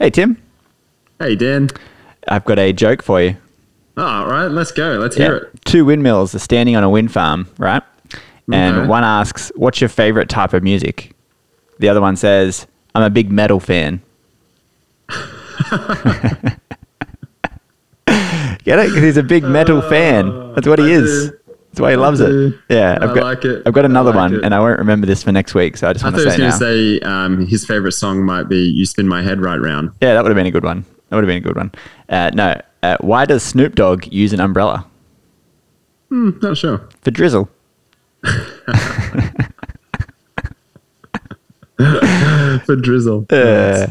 [0.00, 0.36] Hey, Tim,
[1.18, 1.68] Hey, Dan.
[2.26, 3.36] I've got a joke for you.
[3.98, 4.92] Oh, all right, let's go.
[4.98, 5.64] Let's hear it.
[5.66, 7.82] Two windmills are standing on a wind farm, right?
[8.50, 8.86] And Okay.
[8.88, 11.12] one asks, What's your favorite type of music?
[11.80, 14.00] The other one says, I'm a big metal fan.
[18.64, 18.88] Get it?
[18.92, 20.54] 'Cause he's a big metal ah, fan.
[20.54, 21.30] That's what he I is.
[21.30, 21.36] do.
[21.70, 22.54] That's why he loves it.
[22.68, 23.62] Yeah, I I've got, like it.
[23.64, 24.44] I've got another like one, it.
[24.44, 26.36] and I won't remember this for next week, so I just I want thought to
[26.36, 29.40] he was going to say um, his favorite song might be "You Spin My Head
[29.40, 30.84] Right Round." Yeah, that would have been a good one.
[31.08, 31.72] That would have been a good one.
[32.08, 34.84] Uh, no, uh, why does Snoop Dogg use an umbrella?
[36.08, 36.88] Hmm, not sure.
[37.02, 37.48] For drizzle.
[42.66, 43.26] For drizzle.
[43.30, 43.86] Uh,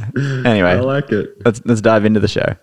[0.46, 1.44] anyway, I like it.
[1.44, 2.56] let's let's dive into the show.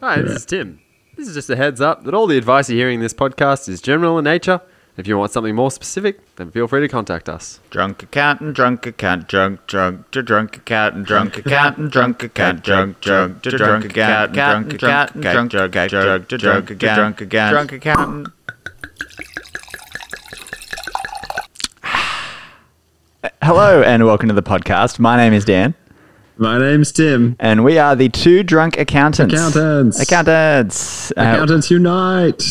[0.00, 0.80] Hi, this is Tim.
[1.16, 3.70] This is just a heads up that all the advice you're hearing in this podcast
[3.70, 4.60] is general in nature.
[4.98, 7.58] If you want something more specific, then feel free to contact us.
[7.70, 13.42] Drunk accountant, drunk accountant, drunk, drunk, to drunk accountant, drunk accountant, drunk accountant, drunk, drunk,
[13.42, 18.28] to drunk accountant, drunk accountant, drunk, drunk, drunk, to drunk again, drunk again, drunk accountant.
[23.42, 24.98] Hello and welcome to the podcast.
[24.98, 25.74] My name is Dan,
[26.38, 27.34] My name's Tim.
[27.38, 29.32] and we are the two drunk accountants.
[29.34, 30.00] Accountants.
[30.00, 31.10] Accountants.
[31.12, 32.42] Uh, Accountants unite.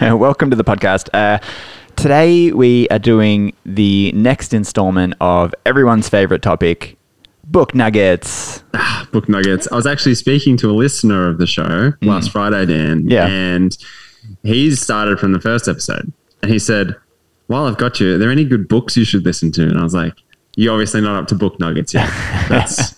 [0.00, 1.08] welcome to the podcast.
[1.14, 1.38] Uh,
[1.94, 6.96] today we are doing the next installment of everyone's favorite topic,
[7.44, 8.64] book nuggets.
[9.12, 9.68] Book nuggets.
[9.70, 13.04] I was actually speaking to a listener of the show last Friday, Dan.
[13.04, 13.10] Mm.
[13.10, 13.26] Yeah.
[13.28, 13.78] And
[14.42, 16.96] he started from the first episode, and he said,
[17.46, 19.84] "While I've got you, are there any good books you should listen to?" And I
[19.84, 20.14] was like,
[20.56, 22.08] "You're obviously not up to book nuggets yet."
[22.48, 22.96] That's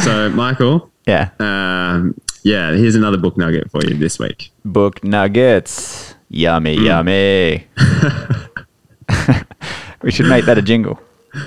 [0.00, 0.90] so, Michael.
[1.06, 4.50] Yeah, Um, yeah, here's another book nugget for you this week.
[4.64, 6.14] book nuggets.
[6.30, 6.84] Yummy, Mm.
[6.84, 7.66] yummy.
[10.02, 11.00] we should make that a jingle.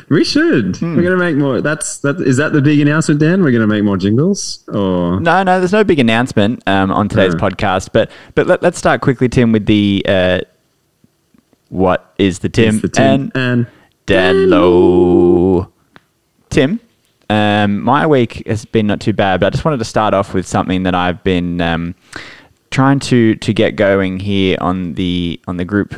[0.09, 0.77] We should.
[0.77, 0.95] Hmm.
[0.95, 1.59] We're gonna make more.
[1.61, 2.19] That's that.
[2.21, 3.43] Is that the big announcement, Dan?
[3.43, 7.33] We're gonna make more jingles, or No, no, there's no big announcement um, on today's
[7.35, 7.39] Uh.
[7.39, 10.39] podcast, but but let, let's start quickly, Tim, with the uh,
[11.69, 13.67] what is the Tim, the Tim and and
[14.05, 15.67] Dan Low.
[16.49, 16.79] Tim,
[17.31, 20.33] um, my week has been not too bad, but I just wanted to start off
[20.33, 21.95] with something that I've been um,
[22.71, 25.95] trying to to get going here on the on the group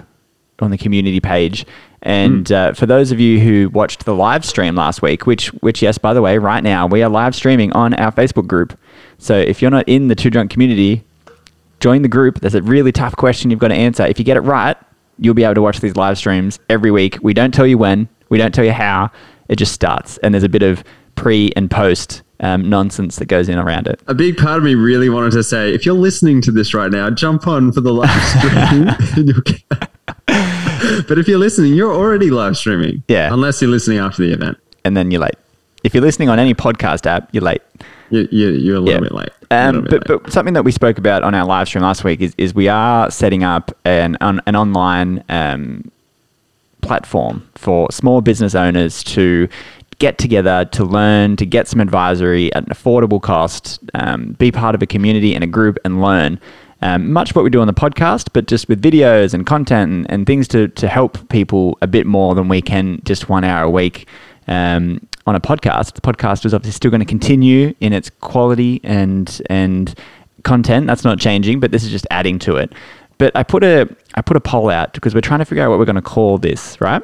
[0.60, 1.66] on the community page.
[2.04, 5.82] And uh, for those of you who watched the live stream last week, which which
[5.82, 8.78] yes, by the way, right now we are live streaming on our Facebook group.
[9.18, 11.04] So if you're not in the Two Drunk community,
[11.80, 12.42] join the group.
[12.42, 14.06] There's a really tough question you've got to answer.
[14.06, 14.78] If you get it right,
[15.18, 17.18] you'll be able to watch these live streams every week.
[17.24, 19.10] We don't tell you when, we don't tell you how.
[19.50, 20.84] It just starts, and there's a bit of
[21.16, 24.02] pre and post um, nonsense that goes in around it.
[24.08, 26.92] a big part of me really wanted to say, if you're listening to this right
[26.92, 28.90] now, jump on for the live stream.
[29.18, 29.64] And you'll get-
[31.08, 33.04] but if you're listening, you're already live streaming.
[33.08, 33.34] Yeah.
[33.34, 35.36] Unless you're listening after the event, And then you're late.
[35.84, 37.62] If you're listening on any podcast app, you're late.
[38.10, 39.08] you, you, you're a little Yeah.
[39.10, 39.30] bit late.
[39.52, 40.24] Um, bit but, late.
[40.24, 42.68] but something that we spoke about on our live stream last week is, is we
[42.68, 45.90] are setting up an, an, an online um,
[46.82, 49.48] platform for small business owners to
[50.04, 54.76] get together to learn, to get some advisory at an affordable cost, um, be part
[54.76, 56.38] of a community and a group and learn.
[56.82, 60.12] Um, much what we do on the podcast, but just with videos and content and,
[60.12, 63.64] and things to, to help people a bit more than we can just one hour
[63.64, 64.06] a week
[64.50, 65.94] um, on a podcast.
[65.94, 69.98] The podcast is obviously still going to continue in its quality and and
[70.44, 70.86] content.
[70.86, 72.74] That's not changing, but this is just adding to it.
[73.20, 75.70] But I put a I put a poll out because we're trying to figure out
[75.70, 77.02] what we're going to call this, right?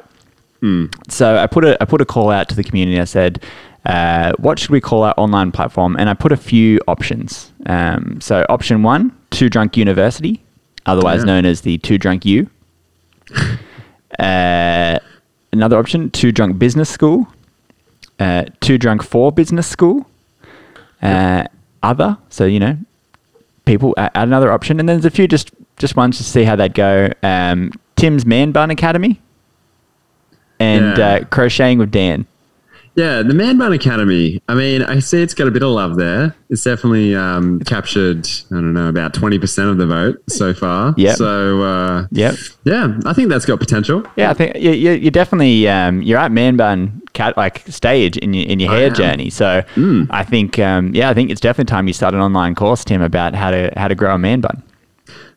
[1.08, 3.00] So I put a I put a call out to the community.
[3.00, 3.42] I said,
[3.86, 7.50] uh, "What should we call our online platform?" And I put a few options.
[7.66, 10.42] Um, so option one, Two Drunk University,
[10.86, 11.24] otherwise Yeah.
[11.26, 12.48] known as the Two Drunk U.
[14.18, 14.98] uh,
[15.52, 17.26] another option, Two Drunk Business School,
[18.18, 20.06] uh, Two Drunk for Business School.
[21.02, 21.44] Uh,
[21.82, 22.76] other, so you know,
[23.64, 26.54] people add another option, and then there's a few just just ones to see how
[26.56, 27.10] they'd go.
[27.22, 29.20] Um, Tim's Man Bun Academy
[30.60, 31.06] and Yeah.
[31.08, 32.26] uh, crocheting with Dan.
[32.96, 34.42] Yeah, the Man Bun Academy.
[34.48, 36.34] I mean, I see it's got a bit of love there.
[36.50, 40.92] It's definitely um, captured, I don't know, about 20% of the vote so far.
[40.96, 41.14] Yeah.
[41.14, 42.34] So, uh, Yep.
[42.64, 44.02] yeah, I think that's got potential.
[44.16, 48.16] Yeah, I think you, you, you're definitely um, you're at man bun cat like stage
[48.18, 49.30] in your in your hair journey.
[49.30, 49.62] So
[50.10, 53.02] I think um, yeah, I think it's definitely time you start an online course, Tim,
[53.02, 54.62] about how to how to grow a man bun.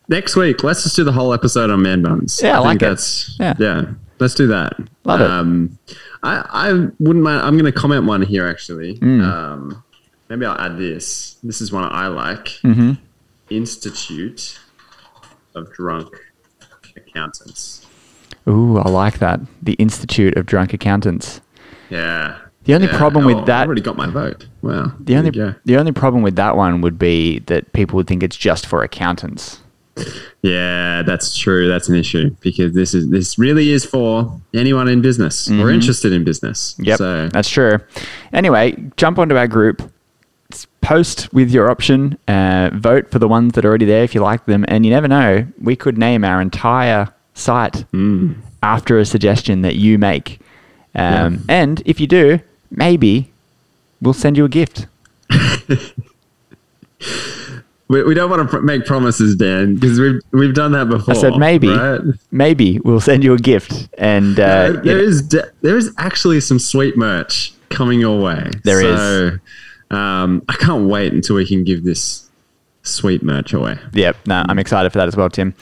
[0.10, 2.42] Next week, let's just do the whole episode on man buns.
[2.44, 2.80] Yeah, I think like it.
[2.80, 3.54] that's Yeah.
[3.60, 3.82] yeah.
[4.24, 4.74] Let's do that.
[5.04, 5.30] Love it.
[5.30, 5.78] um,
[6.24, 7.42] I I wouldn't mind.
[7.42, 8.98] I'm going to comment one here actually.
[9.00, 9.22] Mm.
[9.22, 9.84] Um,
[10.30, 11.36] maybe I'll add this.
[11.44, 12.46] This is one I like.
[12.64, 12.94] Mm-hmm.
[13.50, 14.60] Institute
[15.56, 16.08] of Drunk
[16.96, 17.86] Accountants.
[18.48, 19.40] Ooh, I like that.
[19.62, 21.42] The Institute of Drunk Accountants.
[21.90, 22.38] Yeah.
[22.64, 22.98] The only Yeah.
[22.98, 24.48] problem Oh, with I that, already got my vote.
[24.62, 24.94] Wow.
[25.00, 25.32] the only
[25.66, 28.84] the only problem with that one would be that people would think it's just for
[28.84, 29.60] accountants.
[30.44, 31.68] Yeah, that's true.
[31.70, 36.12] That's an issue because this is this really is for anyone in business or interested
[36.12, 36.74] in business.
[36.74, 36.84] Mm-hmm.
[36.84, 37.80] Yep, So that's true.
[38.34, 39.90] Anyway, jump onto our group,
[40.82, 44.22] post with your option, uh, vote for the ones that are already there if you
[44.22, 48.36] like them, and you never know, we could name our entire site Mm.
[48.62, 50.40] after a suggestion that you make.
[50.94, 51.40] Um, Yeah.
[51.48, 53.32] And if you do, maybe
[54.02, 54.88] we'll send you a gift.
[57.90, 61.14] we, we don't want to pr- make promises, Dan, because we've we've done that before.
[61.14, 62.02] I said maybe, Right?
[62.32, 63.90] maybe we'll send you a gift.
[63.98, 68.50] And uh, there is de- there is actually some sweet merch coming your way.
[68.64, 69.34] There is.
[69.34, 69.40] is.
[69.92, 72.30] Um, I can't wait until we can give this
[72.82, 73.78] sweet merch away.
[73.94, 75.54] Yep, no, I'm excited for that as well, Tim.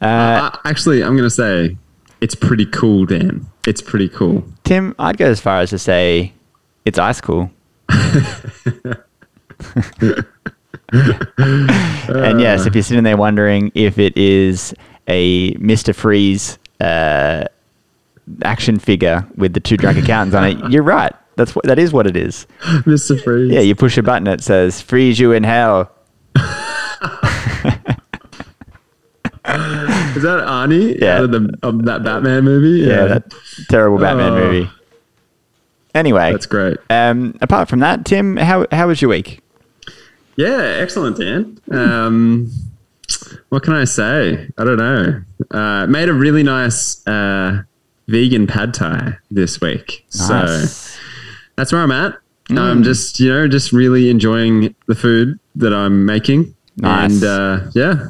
[0.00, 0.04] Uh,
[0.52, 1.76] Uh, actually, I'm going to say
[2.20, 3.46] it's pretty cool, Dan.
[3.66, 4.44] It's pretty cool.
[4.64, 6.32] Tim, I'd go as far as to say
[6.84, 7.50] it's ice cool.
[10.92, 14.74] and yes, if you're sitting there wondering if it is
[15.08, 15.94] a Mr.
[15.94, 17.44] Freeze uh,
[18.42, 21.12] action figure with the two drunk accountants on it, you're right.
[21.36, 22.46] That's what that is what it is.
[22.62, 23.22] Mr.
[23.22, 23.52] Freeze.
[23.52, 25.90] Yeah, you push a button, it says "Freeze you in hell."
[29.46, 30.98] Is that Arnie?
[31.00, 31.18] Yeah.
[31.18, 32.84] Out of, the, of that Batman movie?
[32.88, 33.34] Yeah, that
[33.68, 34.38] terrible Batman Oh.
[34.38, 34.70] movie.
[35.94, 36.78] Anyway, That's great.
[36.90, 39.40] Um, apart from that, Tim, how how was your week?
[40.36, 41.58] Yeah, excellent, Dan.
[41.70, 42.50] Um,
[43.48, 44.48] what can I say?
[44.58, 45.22] I don't know.
[45.50, 47.62] Uh, made a really nice uh,
[48.08, 50.04] vegan pad thai this week.
[50.08, 50.64] So
[51.56, 52.16] that's where I'm at.
[52.50, 52.58] Mm.
[52.58, 56.54] I'm just, you know, just really enjoying the food that I'm making.
[56.76, 57.12] Nice.
[57.12, 58.08] And uh, yeah,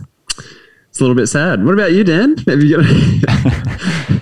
[0.91, 1.65] it's a little bit sad.
[1.65, 2.37] What about you, Dan?
[2.39, 2.87] Have you got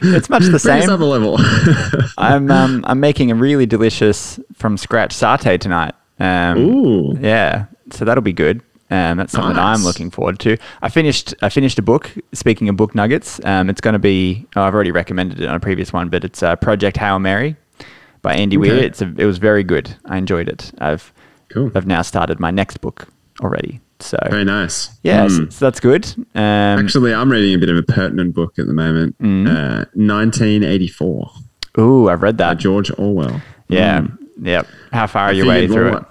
[0.07, 0.91] It's much the same.
[0.91, 1.37] up a level?
[2.19, 5.95] I'm um, I'm making a really delicious from scratch satay tonight.
[6.21, 7.19] Um, Ooh.
[7.21, 8.61] Yeah, so that'll be good.
[8.91, 10.57] Um, that's something I'm looking forward to.
[10.83, 12.11] I finished I finished a book.
[12.33, 14.47] Speaking of book nuggets, um, it's going to be.
[14.57, 17.57] Oh, I've already recommended it on a previous one, but it's uh, Project Hail Mary
[18.23, 18.75] by Andy Weir.
[18.77, 19.95] It's a, it was very good.
[20.05, 20.71] I enjoyed it.
[20.79, 21.13] I've
[21.49, 21.71] Cool.
[21.75, 23.09] I've now started my next book
[23.43, 23.81] already.
[24.01, 24.91] So Very nice.
[25.03, 25.53] yeah, so, Mm.
[25.53, 26.05] so that's good.
[26.35, 26.43] Um,
[26.85, 29.17] Actually, I'm reading a bit of a pertinent book at the moment.
[29.19, 29.47] Mm.
[29.49, 31.31] Uh, 1984
[31.79, 32.59] ooh, I've read by that.
[32.59, 33.41] George Orwell.
[33.69, 34.19] Yeah, Mm.
[34.43, 34.67] yep.
[34.93, 36.05] How far are you way through it?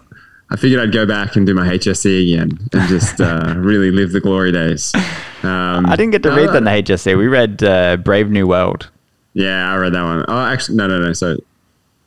[0.53, 4.11] I figured I'd go back and do my HSC again and just uh, really live
[4.11, 4.93] the glory days.
[5.41, 7.17] Um, I didn't get to read that in the HSC.
[7.17, 8.89] We read uh, Brave New World.
[9.33, 10.23] Yeah, I read that one.
[10.27, 11.11] Oh, actually, no, no, no.
[11.13, 11.37] So,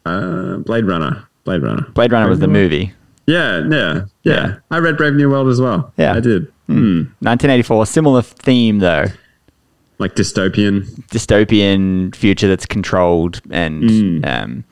[0.05, 1.27] uh, Blade Runner.
[1.45, 1.83] Blade Runner.
[1.93, 2.93] Blade Runner was the movie.
[3.27, 4.57] Yeah, yeah, yeah, Yeah.
[4.71, 5.93] I read Brave New World as well.
[5.97, 6.15] Yeah.
[6.15, 6.45] I did.
[6.69, 6.99] Hmm.
[7.21, 9.07] 1984, similar theme though.
[9.99, 10.83] Like dystopian.
[11.11, 14.27] Dystopian future that's controlled and, Mm.
[14.27, 14.65] um,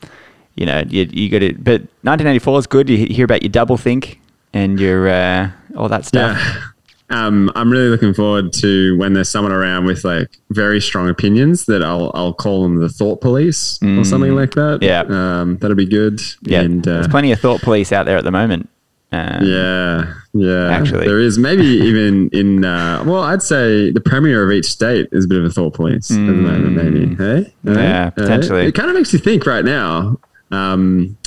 [0.55, 1.63] you know, you, you got it.
[1.63, 2.89] But 1984 is good.
[2.89, 4.19] You hear about your double think
[4.53, 6.37] and your uh, all that stuff.
[6.37, 6.61] Yeah.
[7.11, 11.65] Um, I'm really looking forward to when there's someone around with like very strong opinions
[11.67, 14.79] that I'll I'll call them the thought police or something like that.
[14.81, 14.83] Mm.
[14.83, 15.01] Yeah.
[15.41, 16.19] Um, that'll be good.
[16.41, 18.69] Yeah, And, uh, there's plenty of thought police out there at the moment.
[19.11, 20.69] Um, Yeah, yeah.
[20.71, 21.05] Actually.
[21.05, 25.25] there is maybe even in uh, well, I'd say the premier of each state is
[25.25, 26.75] a bit of a thought police at the moment.
[26.75, 27.75] Maybe, hey, Mm.
[27.75, 28.65] Yeah, potentially.
[28.65, 30.17] It kind of makes you think right now,
[30.51, 31.17] um,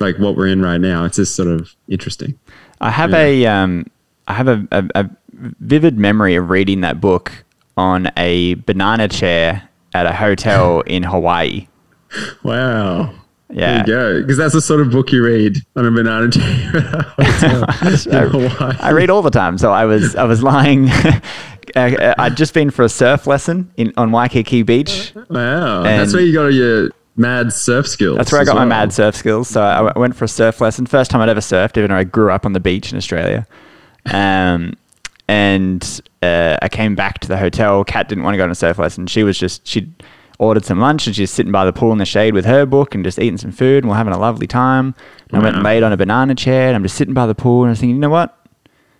[0.00, 1.04] like what we're in right now.
[1.04, 2.38] It's just sort of interesting.
[2.80, 3.86] I have a um,
[4.28, 7.44] I have a, a, a vivid memory of reading that book
[7.76, 11.66] on a banana chair at a hotel in Hawaii.
[12.42, 13.14] Wow.
[13.50, 13.56] Yeah.
[13.72, 14.22] There you go.
[14.22, 17.02] Because that's the sort of book you read on a banana chair at a
[17.72, 18.76] hotel in Hawaii.
[18.80, 20.90] I read all the time, so I was I was lying.
[20.90, 25.12] uh, I'd just been for a surf lesson in on Waikiki Beach.
[25.30, 25.78] Wow.
[25.84, 28.16] And- that's where you got your mad surf skills.
[28.16, 29.48] That's where I got my mad surf skills.
[29.48, 30.86] So I went for a surf lesson.
[30.86, 33.46] First time I'd ever surfed, even though I grew up on the beach in Australia.
[34.06, 34.74] Um,
[35.28, 37.84] and uh, I came back to the hotel.
[37.84, 39.06] Kat didn't want to go on a surf lesson.
[39.06, 39.92] She was just she'd
[40.38, 42.94] ordered some lunch and she's sitting by the pool in the shade with her book
[42.94, 44.94] and just eating some food and we're having a lovely time.
[45.28, 47.34] And I went and laid on a banana chair and I'm just sitting by the
[47.34, 48.38] pool and I was thinking, you know what?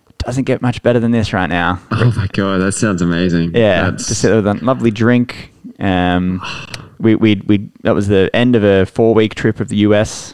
[0.09, 1.79] It doesn't get much better than this right now.
[1.91, 3.55] Oh my god, that sounds amazing.
[3.55, 5.53] Yeah, That's- just sit with a lovely drink.
[5.79, 6.41] Um,
[6.99, 10.33] we we we that was the end of a four week trip of the US,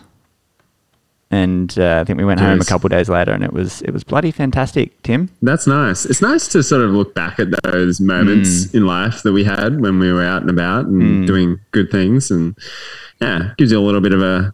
[1.31, 3.91] and uh, I think we went home a couple days later, and it was it
[3.91, 5.01] was bloody fantastic.
[5.03, 6.05] Tim, That's nice.
[6.05, 8.75] It's nice to sort of look back at those moments Mm.
[8.75, 12.29] in life that we had when we were out and about and doing good things,
[12.31, 12.55] and
[13.21, 14.53] yeah, gives you a little bit of a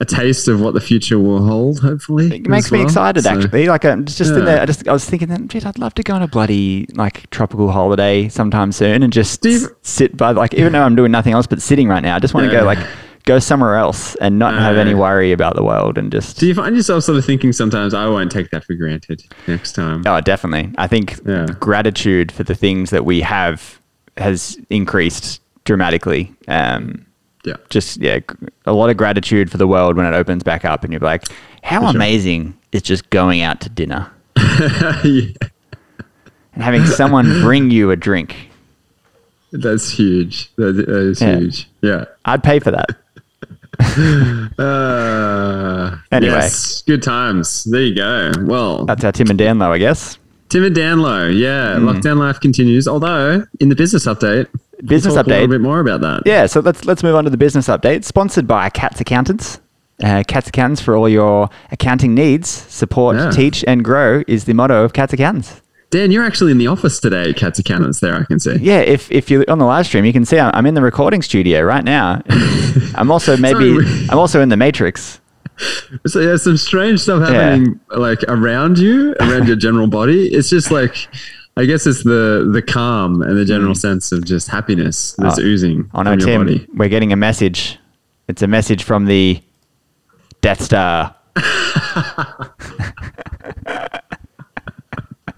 [0.00, 1.78] a taste of what the future will hold.
[1.80, 2.86] Hopefully, it makes me well.
[2.88, 3.66] excited So- actually.
[3.66, 4.60] Like I'm just in there.
[4.60, 7.70] I just I was thinking that, I'd love to go on a bloody like tropical
[7.70, 11.46] holiday sometime soon and just s- sit by like even though I'm doing nothing else
[11.46, 12.16] but sitting right now.
[12.16, 12.60] I just want to Yeah.
[12.60, 12.78] go like
[13.24, 14.96] go somewhere else and not have any Uh.
[14.96, 16.40] worry about the world and just.
[16.40, 19.72] Do you find yourself sort of thinking sometimes, I won't take that for granted next
[19.76, 20.02] time?
[20.04, 20.74] Oh, definitely.
[20.76, 21.46] I think Yeah.
[21.60, 23.78] gratitude for the things that we have
[24.16, 26.32] has increased dramatically.
[26.48, 27.06] Um,
[27.44, 27.56] Yeah.
[27.70, 28.20] just yeah,
[28.66, 31.24] a lot of gratitude for the world when it opens back up, and you're like,
[31.62, 31.90] how sure.
[31.90, 35.28] amazing is just going out to dinner yeah.
[36.54, 38.36] and having someone bring you a drink.
[39.52, 40.54] That's huge.
[40.56, 41.38] That, that is Yeah.
[41.38, 41.68] huge.
[41.82, 42.04] Yeah.
[42.24, 42.86] I'd pay for that.
[44.58, 46.34] Uh, Anyway.
[46.34, 47.64] yes, good times.
[47.64, 48.32] There you go.
[48.42, 50.18] Well, That's our Tim and Danlow, I guess.
[50.48, 51.34] Tim and Danlow.
[51.36, 52.86] Yeah, lockdown life continues.
[52.86, 54.46] Although in the business update,
[54.84, 56.22] Business talk a little bit more about that.
[56.26, 58.04] Yeah, so let's let's move on to the business update.
[58.04, 59.60] Sponsored by Cats Accountants.
[60.02, 62.48] Uh, Cats Accountants for all your accounting needs.
[62.48, 63.30] Support, Yeah.
[63.30, 65.60] teach, and grow is the motto of Cats Accountants.
[65.90, 68.00] Dan, you're actually in the office today, Cats Accountants.
[68.00, 68.56] There, I can see.
[68.56, 71.20] Yeah, if, if you're on the live stream, you can see I'm in the recording
[71.22, 72.22] studio right now.
[72.94, 73.76] I'm also maybe.
[74.08, 75.20] I'm also in the Matrix.
[76.06, 80.28] So yeah, some strange stuff happening like around you, around your general body.
[80.28, 80.96] It's just like,
[81.56, 83.78] I guess it's the the calm and the general mm.
[83.78, 85.42] sense of just happiness that's Oh.
[85.42, 86.66] oozing no, from Tim, body.
[86.74, 87.78] we're getting a message.
[88.28, 89.42] It's a message from the
[90.40, 91.14] Death Star.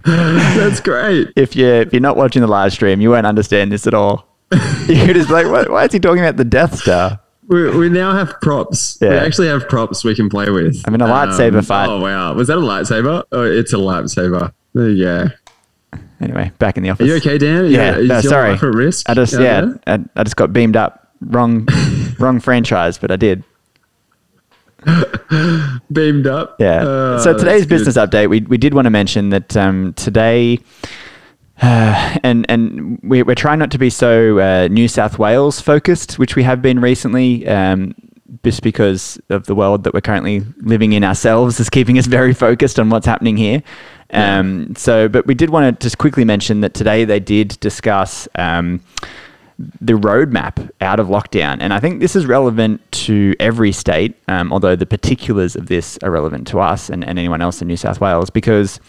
[0.04, 1.32] That's great.
[1.34, 4.28] If you're if you're not watching the live stream, you won't understand this at all.
[4.86, 7.18] You're just like, what, why is he talking about the Death Star?
[7.48, 8.98] We, we now have props.
[9.00, 10.80] We actually have props we can play with.
[10.86, 11.88] I mean, a lightsaber um, fight.
[11.88, 13.24] Oh wow, was that a lightsaber?
[13.32, 14.52] Oh, it's a lightsaber.
[14.74, 15.26] There you go.
[16.20, 17.06] Anyway, back in the Are office.
[17.06, 17.70] you okay, Dan?
[17.70, 18.56] Yeah, is no, sorry.
[18.56, 19.08] risk?
[19.10, 19.72] I just yeah?
[19.86, 21.08] I, I just got beamed up.
[21.20, 21.66] Wrong,
[22.18, 23.44] wrong franchise, but I did.
[25.92, 26.56] beamed up.
[26.58, 26.82] Yeah.
[26.84, 27.68] Oh, so today's that's good.
[27.68, 30.60] business update, we, we did want to mention that um, today,
[31.62, 36.18] uh, and and we, we're trying not to be so uh, New South Wales focused,
[36.18, 37.94] which we have been recently, um,
[38.44, 42.34] just because of the world that we're currently living in ourselves is keeping us very
[42.34, 43.62] focused on what's happening here.
[44.10, 48.28] Um, so, but we did want to just quickly mention that today they did discuss.
[48.34, 48.80] Um,
[49.80, 51.58] the roadmap out of lockdown.
[51.60, 55.98] And I think this is relevant to every state, um, although the particulars of this
[56.02, 58.80] are relevant to us and, and anyone else in New South Wales because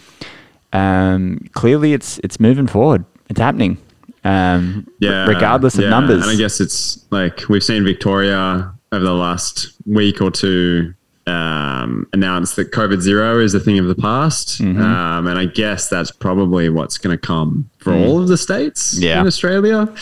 [0.72, 3.04] um, clearly it's it's moving forward.
[3.28, 3.78] It's happening.
[4.24, 5.90] Um, yeah, regardless of yeah.
[5.90, 6.22] numbers.
[6.22, 10.94] And I guess it's like we've seen Victoria over the last week or two
[11.26, 14.80] um, announce that COVID zero is a thing of the past, Mm-hmm.
[14.80, 18.96] um, and I guess that's probably what's going to come for all of the states
[18.98, 19.02] Mm.
[19.02, 19.20] Yeah.
[19.20, 19.92] in Australia.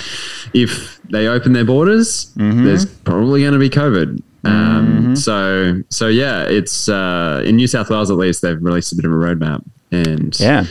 [0.53, 2.65] If they open their borders, Mm-hmm.
[2.65, 4.23] there's probably going to be COVID.
[4.45, 8.97] Um, So, so yeah, it's uh, in New South Wales at least they've released a
[8.97, 9.63] bit of a roadmap.
[9.91, 10.67] And yeah.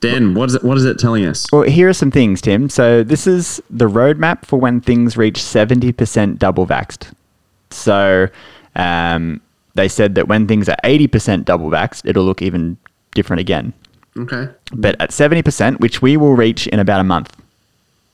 [0.00, 0.62] Dan, what is it?
[0.64, 1.46] What is it telling us?
[1.50, 2.68] Well, here are some things, Tim.
[2.68, 7.12] So this is the roadmap for when things reach 70% double vaxxed.
[7.70, 8.28] So
[8.76, 9.40] um,
[9.74, 12.76] they said that when things are 80% double vaxxed, it'll look even
[13.14, 13.72] different again.
[14.16, 14.48] Okay.
[14.72, 17.36] But at 70%, which we will reach in about a month,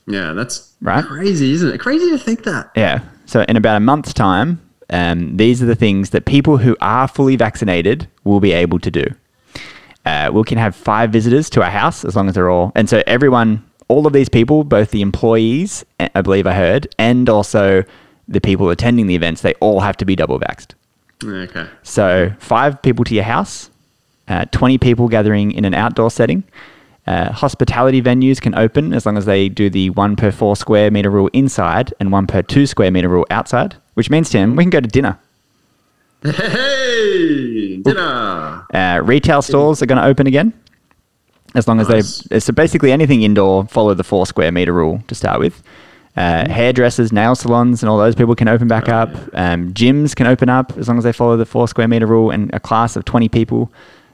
[0.07, 1.05] Yeah, that's Right.
[1.05, 1.77] crazy, isn't it?
[1.79, 2.71] Crazy to think that.
[2.75, 3.01] Yeah.
[3.27, 7.07] So in about a month's time, um, these are the things that people who are
[7.07, 9.05] fully vaccinated will be able to do.
[10.05, 12.89] Uh, we can have five visitors to our house as long as they're all, and
[12.89, 17.29] so everyone, all of these people, both the employees, eh, I believe I heard, and
[17.29, 17.83] also
[18.27, 20.69] the people attending the events, they all have to be double vaxxed.
[21.23, 21.67] Okay.
[21.83, 23.69] So five people to your house,
[24.27, 26.43] uh, 20 people gathering in an outdoor setting.
[27.07, 30.91] Uh, hospitality venues can open as long as they do the one per four square
[30.91, 34.63] meter rule inside and one per two square meter rule outside, which means, Tim, we
[34.63, 35.17] can go to dinner.
[36.23, 38.65] Hey, dinner.
[38.73, 40.53] Uh, retail stores are going to open again
[41.55, 42.19] as long as Nice.
[42.29, 42.39] they.
[42.39, 45.61] So basically, anything indoor, follow the four square meter rule to start with.
[46.17, 49.09] Uh, hairdressers, nail salons, and all those people can open back up.
[49.33, 52.31] Um, gyms can open up as long as they follow the four square meter rule
[52.31, 53.71] and a class of 20 people.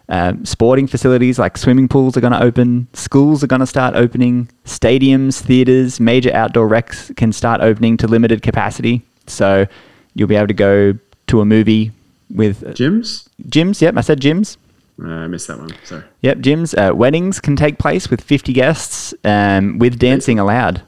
[0.10, 2.88] Um, sporting facilities like swimming pools are going to open.
[2.94, 4.48] Schools are going to start opening.
[4.64, 9.02] Stadiums, theaters, major outdoor recs can start opening to limited capacity.
[9.26, 9.66] So
[10.14, 10.94] you'll be able to go
[11.28, 11.92] to a movie
[12.30, 13.28] with Gyms?
[13.44, 13.82] gyms.
[13.82, 14.58] Yep, I said gyms.
[15.02, 15.70] Uh, I missed that one.
[15.84, 16.04] Sorry.
[16.22, 16.78] Yep, gyms.
[16.78, 20.82] Uh, weddings can take place with 50 guests um, with dancing allowed.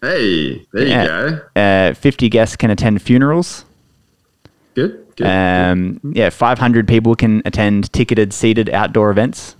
[0.00, 1.40] Hey, there you go.
[1.56, 3.64] Uh, 50 guests can attend funerals.
[4.74, 5.04] Good.
[5.16, 5.26] Good.
[5.26, 9.56] Um, yeah, 500 people can attend ticketed seated outdoor events.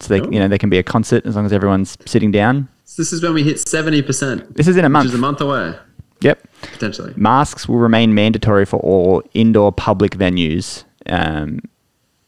[0.00, 0.30] So they, Oh.
[0.30, 2.68] you know, they can be a concert as long as everyone's sitting down.
[2.84, 5.04] So this is when we hit seventy percent, This is in a month.
[5.06, 5.74] which is a month away
[6.20, 6.46] Yep.
[6.72, 7.12] potentially.
[7.16, 11.60] Masks will remain mandatory for all indoor public venues, um,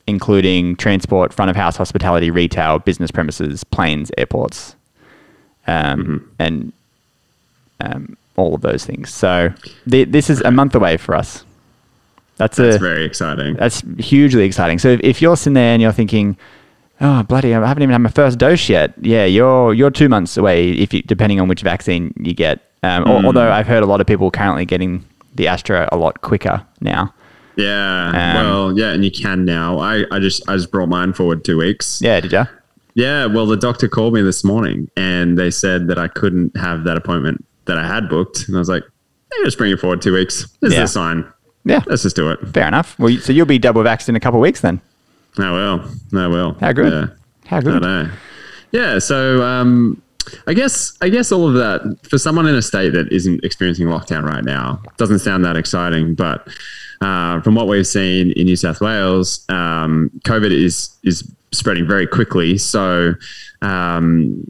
[0.07, 4.77] including transport, front of house hospitality, retail, business premises, planes, airports.
[5.67, 6.73] Um, And
[7.81, 9.11] um, all of those things.
[9.13, 9.53] So
[9.91, 11.45] th- this is a month away for us.
[12.37, 13.55] That's, That's a very exciting.
[13.57, 14.79] that's hugely exciting.
[14.79, 16.37] So if, if you're sitting there and you're thinking,
[17.01, 20.37] "Oh bloody, I haven't even had my first dose yet," yeah, you're you're two months
[20.37, 22.61] away if you, depending on which vaccine you get.
[22.85, 25.05] Um, al- Although I've heard a lot of people currently getting
[25.35, 27.13] the Astra a lot quicker now.
[27.57, 28.07] Yeah.
[28.11, 29.81] Um, well, yeah, and you can now.
[29.81, 32.01] I, I just I just brought mine forward two weeks.
[32.01, 32.45] Yeah, did you?
[32.95, 36.85] Yeah, well, the doctor called me this morning and they said that I couldn't have
[36.85, 38.47] that appointment that I had booked.
[38.49, 40.49] And I was like, hey, just bring it forward two weeks.
[40.61, 40.83] This Yeah.
[40.83, 41.25] is a sign.
[41.65, 42.41] Yeah, Let's just do it.
[42.49, 42.99] fair enough.
[42.99, 44.81] Well, so you'll be double vaxxed in a couple of weeks then.
[45.39, 45.85] I will.
[46.15, 46.55] I will.
[46.61, 46.93] How good?
[46.93, 47.07] Yeah.
[47.47, 47.83] How I good?
[47.83, 48.11] know.
[48.73, 48.99] Yeah.
[48.99, 50.01] So, um,
[50.47, 53.87] I guess I guess all of that for someone in a state that isn't experiencing
[53.87, 56.15] lockdown right now doesn't sound that exciting.
[56.15, 56.49] But
[57.01, 61.23] uh, from what we've seen in New South Wales, um, COVID is is
[61.53, 62.57] spreading very quickly.
[62.59, 63.15] So.
[63.63, 64.47] Um,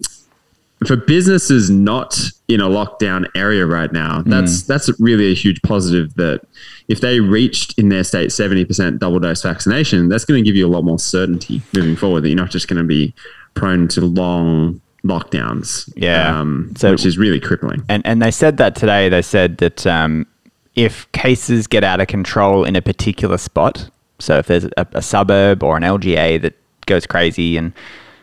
[0.86, 6.14] for businesses not in a lockdown area right now, that's that's really a huge positive.
[6.14, 6.40] That
[6.88, 10.56] if they reached in their state seventy percent double dose vaccination, that's going to give
[10.56, 12.22] you a lot more certainty moving forward.
[12.22, 13.12] That you're not just going to be
[13.54, 15.92] prone to long lockdowns.
[15.96, 16.38] Yeah.
[16.38, 17.82] um, So- which is really crippling.
[17.88, 19.08] And and they said that today.
[19.08, 20.26] They said that um,
[20.74, 25.02] if cases get out of control in a particular spot, so if there's a, a
[25.02, 26.54] suburb or an LGA that
[26.86, 27.72] goes crazy and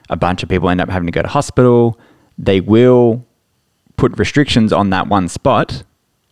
[0.09, 1.99] a bunch of people end up having to go to hospital,
[2.37, 3.25] they will
[3.97, 5.83] put restrictions on that one spot.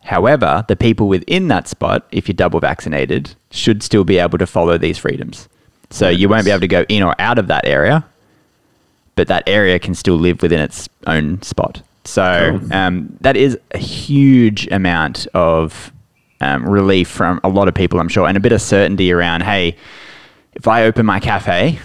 [0.03, 4.45] However, the people within that spot, if you're double vaccinated, should still be able to
[4.45, 5.47] follow these freedoms.
[5.89, 8.05] So you won't be able to go in or out of that area,
[9.15, 11.81] but that area can still live within its own spot.
[12.03, 15.93] So um, that is a huge amount of
[16.41, 19.43] um, relief from a lot of people, I'm sure, and a bit of certainty around
[19.43, 19.77] hey,
[20.53, 21.79] if I open my cafe,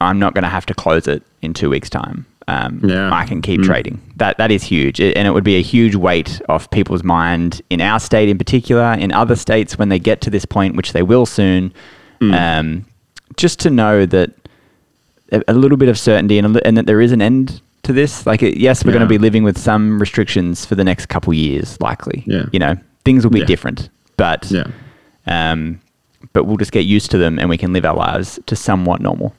[0.00, 2.26] I'm not going to have to close it in two weeks' time.
[2.48, 3.10] Um, Yeah.
[3.12, 4.00] I can keep trading.
[4.16, 7.60] That that is huge, It- and it would be a huge weight off people's mind
[7.68, 10.92] in our state, in particular, in other states when they get to this point, which
[10.94, 11.72] they will soon.
[12.20, 12.84] Um,
[13.36, 14.30] just to know that
[15.30, 17.92] a, a little bit of certainty and, a and that there is an end to
[17.92, 18.26] this.
[18.26, 21.32] Like, it- yes, we're going to be living with some restrictions for the next couple
[21.34, 22.24] years, likely.
[22.26, 22.46] Yeah.
[22.50, 23.44] You know, things will be Yeah.
[23.44, 24.64] different, but Yeah.
[25.26, 25.80] um,
[26.32, 29.00] but we'll just get used to them and we can live our lives to somewhat
[29.00, 29.34] normal.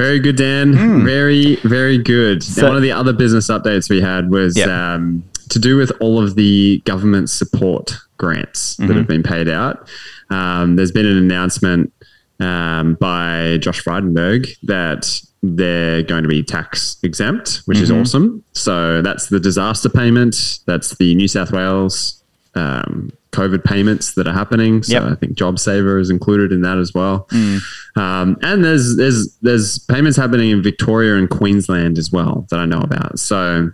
[0.00, 1.04] Very good, Dan.
[1.04, 2.42] Very, very good.
[2.42, 4.68] So- one of the other business updates we had was Yep.
[4.68, 8.86] um, to do with all of the government support grants Mm-hmm.
[8.88, 9.88] that have been paid out.
[10.30, 11.92] Um, there's been an announcement
[12.38, 18.00] um, by Josh Frydenberg that they're going to be tax exempt, which is Mm-hmm.
[18.00, 18.44] awesome.
[18.52, 20.60] So that's the disaster payment.
[20.66, 22.22] That's the New South Wales
[22.54, 24.82] um, COVID payments that are happening.
[24.82, 25.02] So Yep.
[25.04, 27.26] I think JobSaver is included in that as well.
[27.30, 27.60] Mm.
[27.96, 32.66] Um, and there's there's there's payments happening in Victoria and Queensland as well that I
[32.66, 33.18] know about.
[33.18, 33.70] So.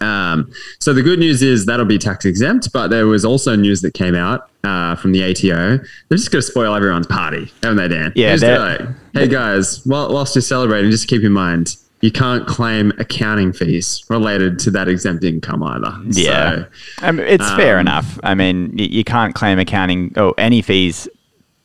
[0.00, 3.80] Um, so the good news is that'll be tax exempt, but there was also news
[3.82, 5.78] that came out uh, from the ATO.
[6.08, 8.12] They're just going to spoil everyone's party, haven't they, Dan?
[8.14, 11.76] Yeah, They're they're- just like, hey guys, while, whilst you're celebrating, just keep in mind
[12.02, 15.94] you can't claim accounting fees related to that exempt income either.
[16.10, 16.56] Yeah.
[16.56, 16.66] So,
[16.98, 18.18] I mean, it's fair Um, enough.
[18.22, 21.08] I mean, you can't claim accounting or any fees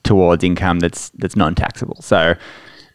[0.04, 2.02] towards income that's that's non-taxable.
[2.02, 2.36] So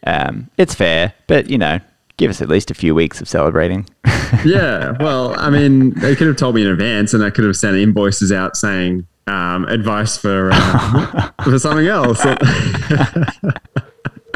[0.07, 1.79] um, it's fair, but you know,
[2.17, 3.87] give us at least a few weeks of celebrating.
[4.45, 4.95] yeah.
[4.99, 7.75] Well, I mean, they could have told me in advance, and I could have sent
[7.77, 12.25] invoices out saying um, advice for uh, for something else.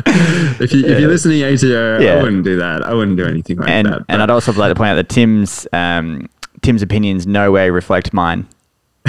[0.60, 2.14] if you if you're listening ATO, Yeah.
[2.16, 2.84] I wouldn't do that.
[2.84, 4.02] I wouldn't do anything like and that.
[4.10, 6.28] and I'd also like to point out that Tim's um,
[6.62, 8.48] Tim's opinions no way reflect mine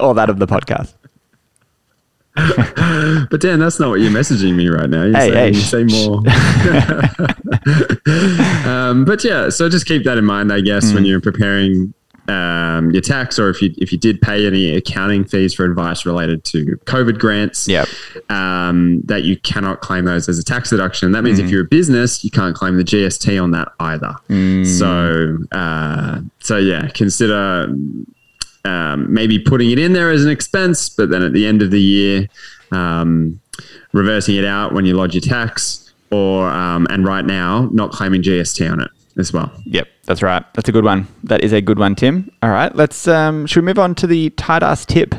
[0.00, 0.94] or that of the podcast.
[3.30, 5.04] But Dan, that's not what you're messaging me right now.
[5.04, 6.18] You're Hey, saying, hey, you say more.
[8.68, 10.96] um, but yeah, so just keep that in mind, I guess, Hmm.
[10.96, 11.94] when you're preparing
[12.28, 16.04] um, your tax, or if you if you did pay any accounting fees for advice
[16.04, 17.88] related to COVID grants, Yep.
[18.28, 21.12] um, that you cannot claim those as a tax deduction.
[21.12, 24.14] That means if you're a business, you can't claim the GST on that either.
[24.28, 24.64] Hmm.
[24.64, 27.68] So, uh, so yeah, consider
[28.64, 31.70] um, maybe putting it in there as an expense, but then at the end of
[31.70, 32.28] the year,
[32.72, 33.40] um,
[33.92, 38.22] reversing it out when you lodge your tax, or um, and right now not claiming
[38.22, 39.50] GST on it as well.
[39.64, 40.44] Yep, that's right.
[40.54, 41.06] That's a good one.
[41.24, 42.30] That is a good one, Tim.
[42.42, 45.14] All right, let's um, should we move on to the tight ass tip?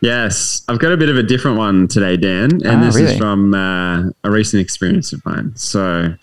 [0.00, 3.12] Yes, I've got a bit of a different one today, Dan, and Ah, this really?
[3.12, 5.52] is from uh, a recent experience of mine.
[5.56, 6.14] So.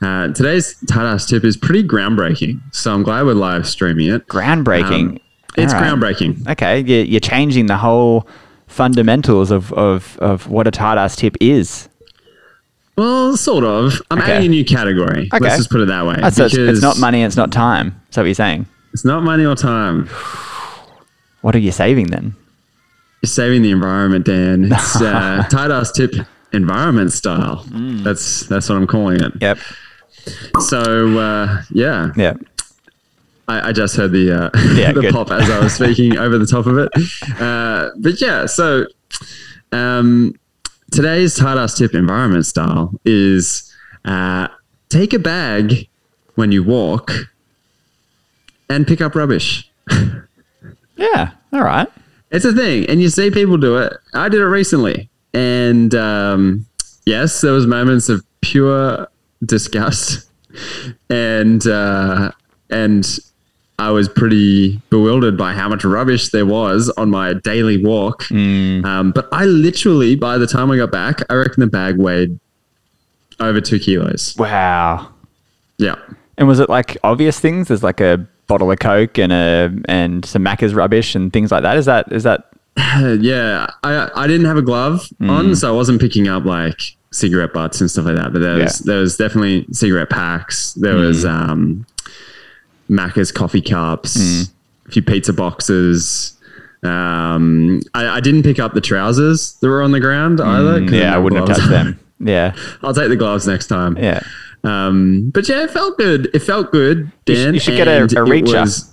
[0.00, 4.28] Uh, today's tight ass tip is pretty groundbreaking, so I'm glad we're live streaming it.
[4.28, 5.08] Groundbreaking.
[5.08, 5.18] Um,
[5.56, 5.82] it's right.
[5.82, 6.46] groundbreaking.
[6.52, 8.28] Okay, you're, you're changing the whole
[8.68, 11.87] fundamentals of, of, of what a tight ass tip is.
[12.98, 14.02] Well, sort of.
[14.10, 14.32] I'm Okay.
[14.32, 15.28] adding a new category.
[15.32, 15.38] Okay.
[15.44, 16.16] Let's just put it that way.
[16.22, 17.88] Oh, so it's, it's not money, it's not time.
[18.10, 18.66] Is that what you're saying?
[18.92, 20.08] It's not money or time.
[21.42, 22.34] What are you saving then?
[23.22, 24.64] You're saving the environment, Dan.
[24.72, 26.12] It's uh, tight ass tip
[26.52, 27.64] environment style.
[27.68, 28.02] Mm.
[28.02, 29.32] That's that's what I'm calling it.
[29.40, 29.58] Yep.
[30.60, 32.34] So uh, yeah, Yeah.
[33.46, 35.14] I, I just heard the uh, Yeah, the good.
[35.14, 36.90] pop as I was speaking over the top of it.
[37.40, 38.86] Uh, but yeah, so
[39.72, 40.34] um,
[40.90, 43.72] today's tight ass tip environment style is
[44.04, 44.48] uh,
[44.88, 45.88] take a bag
[46.34, 47.12] when you walk
[48.68, 49.70] and pick up rubbish.
[50.98, 51.30] Yeah.
[51.52, 51.88] All right.
[52.30, 53.94] It's a thing, and you see people do it.
[54.12, 56.66] I did it recently, and um,
[57.06, 59.08] yes, there was moments of pure
[59.42, 60.28] disgust,
[61.10, 62.32] and uh,
[62.68, 63.08] and
[63.78, 68.28] I was pretty bewildered by how much rubbish there was on my daily walk.
[68.32, 72.40] Um, but I literally, by the time I got back, I reckon the bag weighed
[73.40, 74.34] over two kilos.
[74.36, 75.12] Wow.
[75.78, 75.94] Yeah.
[76.36, 77.68] And was it like obvious things?
[77.68, 81.62] There's like a bottle of Coke and a and some Macca's rubbish and things like
[81.62, 81.76] that.
[81.76, 82.50] Is that is that
[83.20, 87.52] yeah, I I didn't have a glove on, so I wasn't picking up like cigarette
[87.52, 88.32] butts and stuff like that.
[88.32, 88.92] But there was Yeah.
[88.92, 90.74] there was definitely cigarette packs.
[90.74, 91.86] There was um,
[92.90, 94.48] Macca's coffee cups,
[94.86, 96.34] a few pizza boxes.
[96.82, 100.80] Um, I, I didn't pick up the trousers that were on the ground either.
[100.80, 101.98] 'cause Yeah, I wouldn't have touched them.
[102.20, 102.52] Yeah.
[102.82, 103.96] I'll take the gloves next time.
[103.96, 104.20] Yeah.
[104.64, 106.28] Um, but yeah, it felt good.
[106.34, 107.54] It felt good, You sh- Dan.
[107.54, 108.60] you should get a- a it reacher.
[108.62, 108.92] was-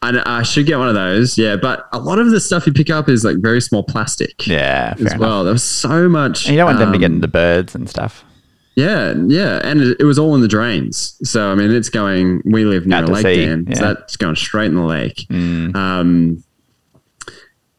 [0.00, 1.36] I, I should get one of those.
[1.36, 4.46] Yeah, but a lot of the stuff you pick up is like very small plastic.
[4.46, 4.94] Yeah.
[4.94, 5.18] As enough.
[5.18, 5.44] well.
[5.44, 6.46] There was so much.
[6.46, 8.24] And you don't want them to get um, into birds and stuff.
[8.76, 11.18] Yeah, yeah, and it, it was all in the drains.
[11.28, 12.40] So I mean, it's going.
[12.44, 13.74] We live near a lake, sea, Dan.
[13.74, 15.26] So that's going straight in the lake.
[15.28, 15.74] Mm.
[15.74, 16.44] Um,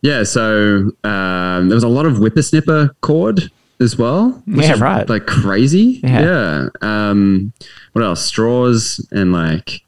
[0.01, 3.49] yeah, so um, there was a lot of whippersnipper cord
[3.79, 4.43] as well.
[4.47, 5.07] Yeah, right.
[5.07, 5.99] Like crazy.
[6.03, 6.21] Yeah.
[6.21, 6.69] Yeah.
[6.81, 7.53] Um,
[7.93, 8.23] what else?
[8.25, 9.81] Straws and like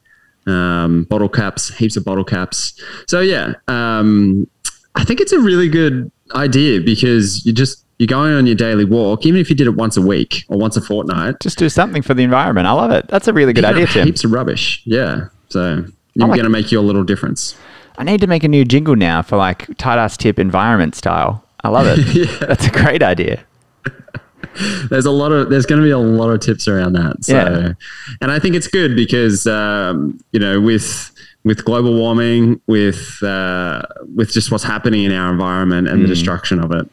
[0.46, 2.80] um, bottle caps, heaps of bottle caps.
[3.06, 4.48] So yeah, um,
[4.94, 8.84] I think it's a really good idea because you just you're going on your daily
[8.84, 11.36] walk, even if you did it once a week or once a fortnight.
[11.40, 12.66] Just do something for the environment.
[12.66, 13.06] I love it.
[13.08, 14.06] That's a really good idea, Tim.
[14.06, 14.82] Heaps of rubbish.
[14.84, 15.28] Yeah.
[15.48, 17.56] So you're like- going to make your little difference.
[17.96, 21.44] I need to make a new jingle now for like tight ass tip environment style.
[21.62, 21.98] I love it.
[22.14, 22.46] yeah.
[22.46, 23.44] That's a great idea.
[24.90, 27.24] There's a lot of there's going to be a lot of tips around that.
[27.24, 27.72] So, Yeah.
[28.20, 31.10] and I think it's good because um, you know with
[31.44, 33.82] with global warming, with uh,
[34.14, 36.88] with just what's happening in our environment and the destruction of it.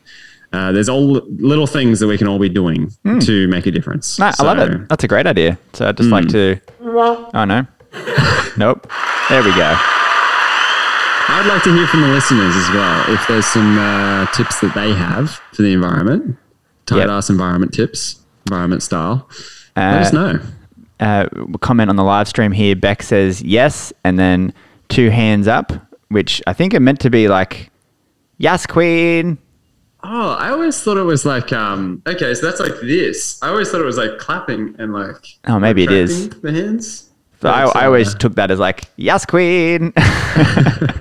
[0.54, 4.20] Uh, there's all little things that we can all be doing to make a difference.
[4.20, 4.90] No, I love it.
[4.90, 5.58] That's a great idea.
[5.74, 6.60] So I'd just like to.
[6.82, 7.66] Oh no.
[8.58, 8.88] nope.
[9.30, 9.76] There we go.
[11.34, 14.74] I'd like to hear from the listeners as well if there's some uh, tips that
[14.76, 16.38] they have for the environment,
[16.86, 17.10] tight Yep.
[17.10, 19.30] ass environment tips, environment style.
[19.78, 20.40] Uh, Let us know.
[21.00, 22.76] uh, comment on the live stream here.
[22.76, 24.54] Beck says yes, and then
[24.90, 25.72] two hands up,
[26.10, 27.72] which I think are meant to be like,
[28.38, 29.38] yes, queen.
[30.04, 33.42] Oh, I always thought it was like um okay, so that's like this.
[33.44, 36.30] I always thought it was like clapping and like Oh, maybe it is.
[36.30, 37.10] the hands.
[37.40, 39.94] But I, I always took that as like, yes, queen.
[39.98, 41.00] I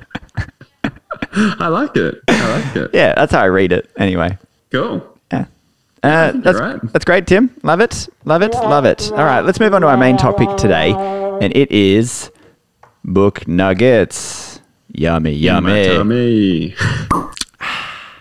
[1.68, 2.14] like it.
[2.28, 2.90] I like it.
[2.94, 4.38] yeah, that's how I read it anyway.
[4.70, 5.18] Cool.
[5.30, 5.44] Yeah.
[6.02, 6.80] Uh, that's, right.
[6.92, 7.54] that's great, Tim.
[7.62, 8.08] Love it.
[8.24, 8.54] Love it.
[8.54, 9.10] Love it.
[9.12, 10.92] All right, let's move on to our main topic today.
[10.92, 12.30] And it is
[13.04, 14.60] book nuggets.
[14.92, 16.74] Yummy, yummy.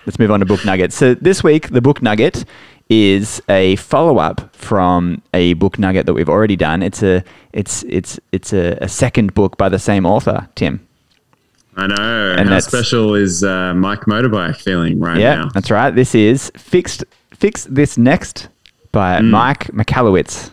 [0.06, 0.96] Let's move on to book nuggets.
[0.96, 2.46] So this week, the book nugget
[2.90, 6.82] is a follow-up from a book nugget that we've already done.
[6.82, 10.86] It's a it's it's it's a, a second book by the same author, Tim.
[11.78, 12.36] I know.
[12.38, 15.50] And How special is uh, Mike Motorbike feeling right Yeah, now?
[15.54, 15.92] that's right.
[15.92, 17.04] This is fixed.
[17.32, 18.50] Fix this next
[18.92, 19.30] by Mm.
[19.30, 20.52] Mike Michalowicz.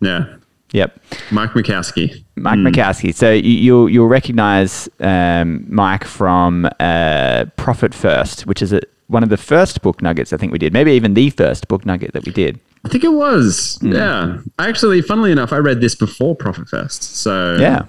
[0.00, 0.26] Yeah.
[0.72, 1.00] Yep.
[1.30, 2.24] Mike Mikowski.
[2.36, 3.14] Mike McCaskey.
[3.14, 9.22] So you, you'll you'll recognize um, Mike from uh, Profit First, which is a, one
[9.22, 10.72] of the first book nuggets I think we did.
[10.72, 12.60] Maybe even the first book nugget that we did.
[12.84, 13.78] I think it was.
[13.80, 13.92] Hmm.
[13.92, 14.38] Yeah.
[14.58, 17.02] Actually, funnily enough, I read this before Profit First.
[17.02, 17.84] So Yeah.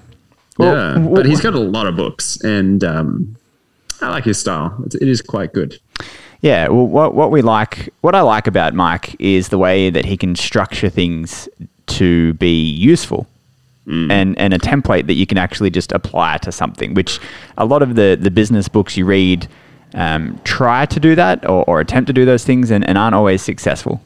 [0.58, 0.94] Well, yeah.
[0.94, 3.36] w- But he's got a lot of books, and um,
[4.02, 4.76] I like his style.
[4.86, 5.80] It's, it is quite good.
[6.42, 10.06] Yeah, well, what what we like, what I like about Mike is the way that
[10.06, 11.50] he can structure things
[11.90, 13.28] to be useful,
[13.88, 16.94] and and a template that you can actually just apply to something.
[16.94, 17.20] Which
[17.58, 19.48] a lot of the the business books you read
[19.96, 23.16] um, try to do that or, or attempt to do those things and, and aren't
[23.16, 24.00] always successful.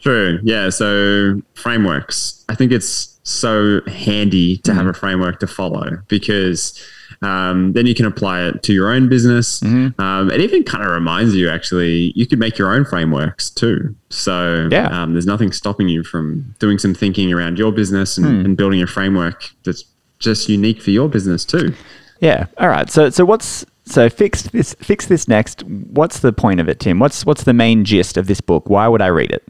[0.00, 0.40] True.
[0.42, 0.70] Yeah.
[0.70, 2.44] So frameworks.
[2.48, 4.74] I think it's so handy to Mm.
[4.74, 6.78] have a framework to follow because
[7.24, 9.60] Um, then you can apply it to your own business.
[9.60, 10.00] Mm-hmm.
[10.00, 13.94] Um, it even kind of reminds you, actually, you could make your own frameworks too.
[14.10, 14.88] So Yeah.
[15.02, 18.44] um, there's nothing stopping you from doing some thinking around your business and, Hmm.
[18.44, 19.84] and building a framework that's
[20.18, 21.74] just unique for your business too.
[22.20, 22.46] Yeah.
[22.58, 22.88] All right.
[22.90, 25.62] So so what's so fix this fix this next.
[25.64, 26.98] What's the point of it, Tim?
[26.98, 28.70] What's what's the main gist of this book?
[28.70, 29.46] Why would I read it?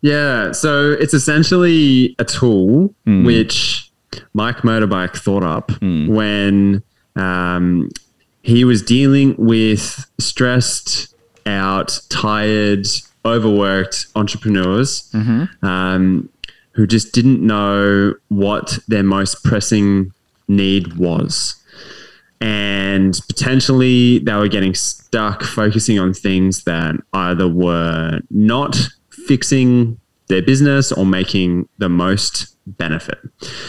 [0.00, 3.83] Yeah, so it's essentially a tool which
[4.32, 5.70] Mike Motorbike thought up
[6.08, 6.82] when
[7.16, 7.90] um,
[8.42, 11.14] he was dealing with stressed
[11.46, 12.86] out, tired,
[13.24, 15.10] overworked entrepreneurs
[15.62, 16.28] um,
[16.72, 20.12] who just didn't know what their most pressing
[20.48, 21.54] need was.
[22.40, 28.76] And potentially they were getting stuck focusing on things that either were not
[29.10, 29.98] fixing
[30.28, 33.18] their business or making the most benefit.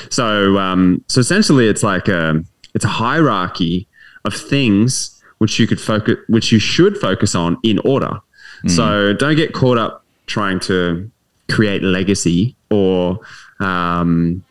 [0.09, 3.87] So, um, so essentially, it's like a it's a hierarchy
[4.25, 8.19] of things which you could focus, which you should focus on in order.
[8.67, 11.11] So, don't get caught up trying to
[11.51, 13.19] create legacy or
[13.59, 14.43] um,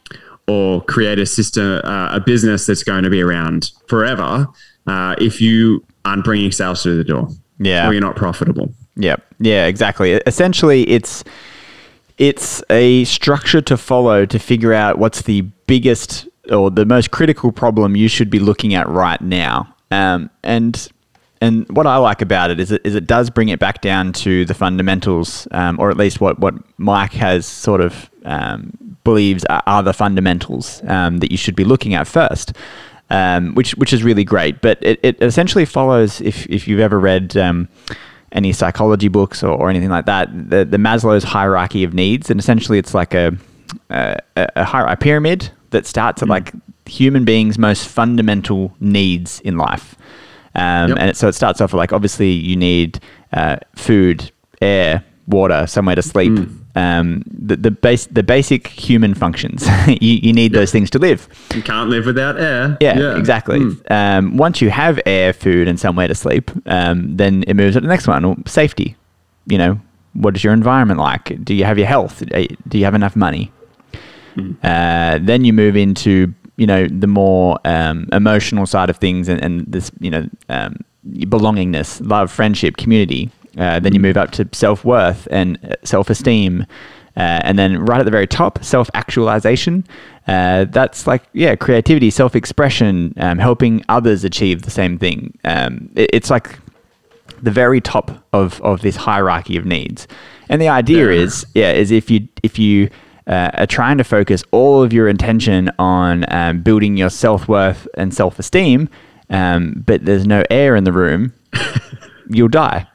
[0.47, 4.47] or create a system, uh, a business that's going to be around forever.
[4.87, 7.29] Uh, if you aren't bringing sales through the door,
[7.59, 7.89] Yeah.
[7.89, 8.73] or you're not profitable.
[8.95, 10.13] Yeah, yeah, exactly.
[10.27, 11.25] Essentially, it's
[12.19, 17.53] it's a structure to follow to figure out what's the biggest or the most critical
[17.53, 19.75] problem you should be looking at right now.
[19.91, 20.89] Um, and
[21.41, 24.13] and what I like about it is it, is it does bring it back down
[24.15, 29.45] to the fundamentals, um, or at least what what Mike has sort of um, believes
[29.47, 32.53] are, are the fundamentals um, that you should be looking at first.
[33.11, 36.99] Um, which which is really great, but it, it essentially follows if if you've ever
[36.99, 37.69] read um,
[38.35, 42.39] any psychology books or, or anything like that, the, the Maslow's hierarchy of needs, and
[42.39, 43.37] essentially it's like a
[43.91, 46.53] a, a, a pyramid that starts at like
[46.87, 49.97] human beings' most fundamental needs in life.
[50.55, 50.99] Um, Yep.
[50.99, 53.01] And it, so it starts off with like obviously you need
[53.33, 56.33] uh, food, air, water, somewhere to sleep.
[56.77, 59.67] Um, the the base the basic human functions.
[59.87, 61.29] you, you need those things to live.
[61.55, 62.77] You can't live without air.
[62.81, 63.61] Yeah, exactly.
[63.91, 67.81] Um, once you have air, food, and somewhere to sleep, um, then it moves to
[67.81, 68.45] the next one.
[68.47, 68.97] Safety.
[69.47, 69.81] You know,
[70.15, 71.45] what is your environment like?
[71.45, 72.23] Do you have your health?
[72.69, 73.53] Do you have enough money?
[74.63, 79.43] Uh, then you move into you know the more um, emotional side of things and,
[79.43, 83.31] and this you know um, belongingness, love, friendship, community.
[83.59, 86.67] Uh, then you move up to self worth and self esteem.
[87.17, 89.85] Uh, and then right at the very top, self actualization.
[90.27, 95.39] Uh, that's like, yeah, creativity, self expression, um, helping others achieve the same thing.
[95.45, 96.59] Um, it- it's like
[97.43, 100.09] the very top of, of this hierarchy of needs.
[100.49, 101.23] And the idea Yeah.
[101.23, 102.91] is, yeah, is if you if you
[103.27, 107.87] uh, are trying to focus all of your intention on um, building your self worth
[107.97, 108.89] and self esteem,
[109.31, 111.33] um, but there's no air in the room,
[112.29, 112.87] you'll die.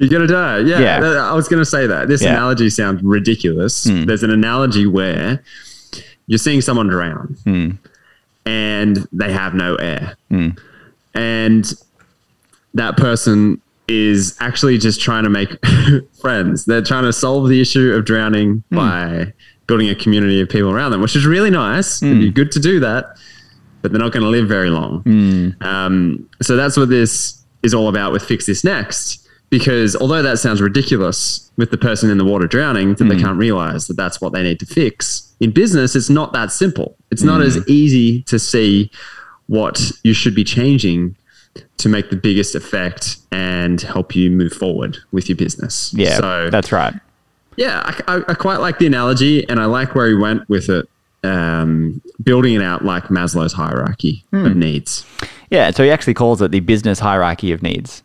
[0.00, 0.58] You're gonna die.
[0.60, 1.00] Yeah, Yeah.
[1.00, 2.08] th- I was gonna say that.
[2.08, 2.30] This Yeah.
[2.30, 3.84] analogy sounds ridiculous.
[3.84, 4.04] Hmm.
[4.04, 5.42] There's an analogy where
[6.26, 7.70] you're seeing someone drown, hmm.
[8.46, 10.48] and they have no air, hmm.
[11.14, 11.72] and
[12.74, 15.50] that person is actually just trying to make
[16.20, 16.64] friends.
[16.64, 19.32] They're trying to solve the issue of drowning by
[19.66, 22.00] building a community of people around them, which is really nice.
[22.02, 23.16] It'd be good to do that,
[23.82, 25.02] but they're not going to live very long.
[25.60, 29.19] Um, so that's what this is all about with Fix This Next.
[29.50, 33.22] Because although that sounds ridiculous with the person in the water drowning, that they hmm.
[33.22, 35.34] can't realize that that's what they need to fix.
[35.40, 36.96] In business, it's not that simple.
[37.10, 37.46] It's not hmm.
[37.48, 38.90] as easy to see
[39.48, 41.16] what you should be changing
[41.78, 45.92] to make the biggest effect and help you move forward with your business.
[45.94, 46.94] Yeah, So that's right.
[47.56, 50.68] yeah, I, I, I quite like the analogy, and I like where he went with
[50.68, 50.88] it,
[51.24, 54.58] um, building it out like Maslow's hierarchy of hmm.
[54.60, 55.04] needs.
[55.50, 58.04] Yeah, so he actually calls it the business hierarchy of needs.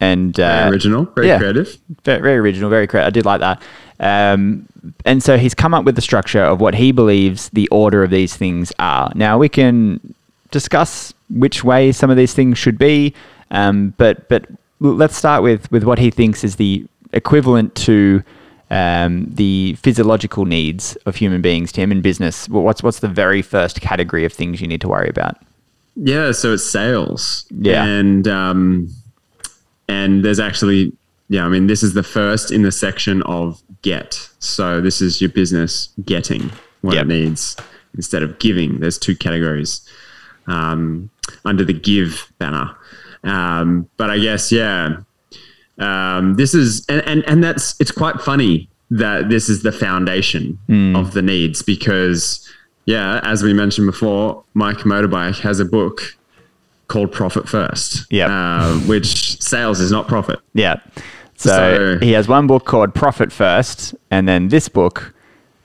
[0.00, 1.38] And Very uh, original, very yeah.
[1.38, 1.76] creative.
[2.04, 3.08] very, very original, very creative.
[3.08, 3.60] I did like that.
[4.00, 4.66] Um,
[5.04, 8.10] and so he's come up with the structure of what he believes the order of
[8.10, 9.10] these things are.
[9.16, 10.14] Now we can
[10.52, 13.12] discuss which way some of these things should be,
[13.50, 14.46] um, but but
[14.80, 18.22] let's start with with what he thinks is the equivalent to
[18.70, 21.72] um, the physiological needs of human beings.
[21.72, 25.08] Tim in business, what's what's the very first category of things you need to worry
[25.08, 25.36] about?
[25.96, 27.46] Yeah, so it's sales.
[27.50, 27.84] Yeah.
[27.84, 28.88] and um,
[29.88, 30.92] and there's actually
[31.28, 34.28] yeah, I mean this is the first in the section of get.
[34.38, 37.04] So this is your business getting what Yep.
[37.04, 37.56] it needs
[37.94, 38.80] instead of giving.
[38.80, 39.86] There's two categories
[40.46, 41.10] um,
[41.44, 42.74] under the give banner.
[43.24, 44.98] Um, but I guess yeah,
[45.78, 50.58] um, this is and, and and that's it's quite funny that this is the foundation
[50.96, 52.48] of the needs because
[52.86, 56.16] yeah, as we mentioned before, Mike Motorbike has a book
[56.88, 58.06] called Profit First.
[58.10, 58.28] Yep.
[58.30, 60.40] Uh, which sales is not profit.
[60.54, 60.76] Yeah.
[61.36, 65.14] So, So- he has one book called Profit First, and then this book,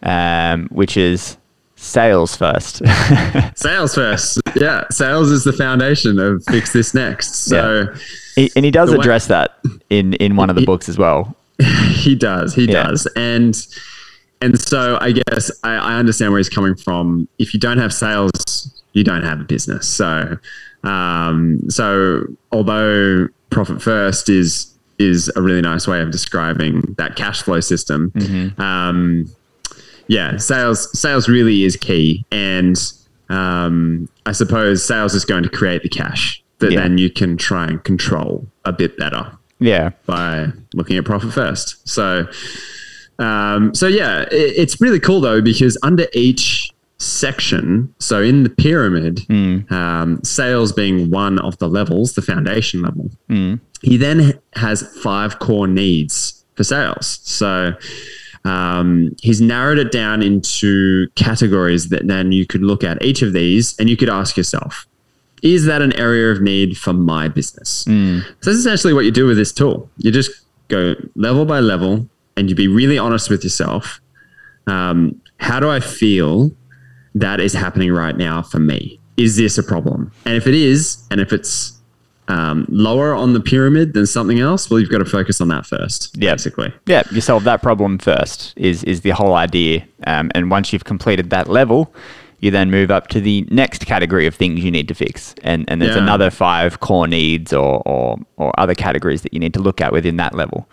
[0.03, 1.37] um, which is
[1.75, 2.81] Sales First.
[3.55, 4.39] Sales first.
[4.55, 4.83] Yeah.
[4.91, 7.35] Sales is the foundation of Fix This Next.
[7.45, 7.87] So
[8.35, 9.57] He- and he does The way- address that
[9.89, 11.35] in, in one of the He- books as well.
[11.59, 12.53] he does.
[12.55, 12.83] He Yeah.
[12.83, 13.05] does.
[13.15, 13.55] And
[14.41, 17.27] and so I guess I, I understand where he's coming from.
[17.39, 18.31] If you don't have sales,
[18.93, 19.87] you don't have a business.
[19.87, 20.37] So
[20.83, 24.69] um, so although profit first is
[24.99, 28.11] is a really nice way of describing that cash flow system.
[28.57, 29.29] Um,
[30.07, 32.75] yeah, sales sales really is key, and
[33.29, 36.81] um, I suppose sales is going to create the cash that Yeah.
[36.81, 39.91] then you can try and control a bit better Yeah.
[40.05, 41.87] by looking at profit first.
[41.87, 42.27] So,
[43.19, 48.49] um, so yeah, it, it's really cool though because under each section, so in the
[48.49, 49.21] pyramid,
[49.71, 53.09] um, sales being one of the levels, the foundation level,
[53.81, 57.19] he then has five core needs for sales.
[57.23, 57.73] So.
[58.45, 63.31] Um, he's narrowed it down into categories that then you could look at each of
[63.31, 64.85] these and you could ask yourself,
[65.41, 67.85] is that an area of need for my business?
[68.41, 69.89] So that's essentially what you do with this tool.
[69.97, 70.29] You just
[70.67, 74.01] go level by level and you be really honest with yourself.
[74.67, 76.51] Um, how do I feel
[77.15, 78.99] that is happening right now for me?
[79.17, 80.11] Is this a problem?
[80.25, 81.73] And if it is, and if it's
[82.27, 85.65] um, lower on the pyramid than something else, well, you've got to focus on that
[85.65, 86.31] first, Yeah.
[86.33, 86.73] basically.
[86.87, 89.85] Yeah, you solve that problem first is is the whole idea.
[90.07, 91.93] Um, and once you've completed that level,
[92.39, 95.35] you then move up to the next category of things you need to fix.
[95.43, 96.01] And and there's Yeah.
[96.03, 99.91] another five core needs or, or or other categories that you need to look at
[99.91, 100.67] within that level.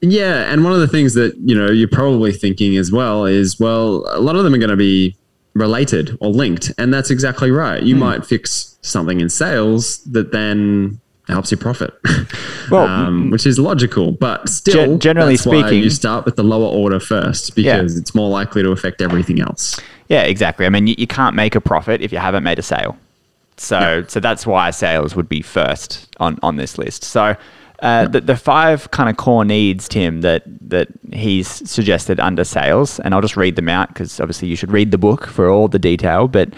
[0.00, 3.58] Yeah, and one of the things that you know you're probably thinking as well is
[3.60, 5.16] well, a lot of them are going to be
[5.54, 7.82] related or linked, and that's exactly right.
[7.82, 11.94] You might fix something in sales that then helps you profit,
[12.70, 16.66] Well, um, which is logical, but still, Gen- generally speaking- you start with the lower
[16.66, 19.78] order first because it's more likely to affect everything else.
[20.08, 20.66] Yeah, exactly.
[20.66, 22.98] I mean, you, you can't make a profit if you haven't made a sale.
[23.56, 27.04] So, so that's why sales would be first on, on this list.
[27.04, 27.36] So,
[27.82, 33.00] uh, the, the five kind of core needs, Tim, that that he's suggested under sales,
[33.00, 35.66] and I'll just read them out because obviously you should read the book for all
[35.68, 36.28] the detail.
[36.28, 36.54] But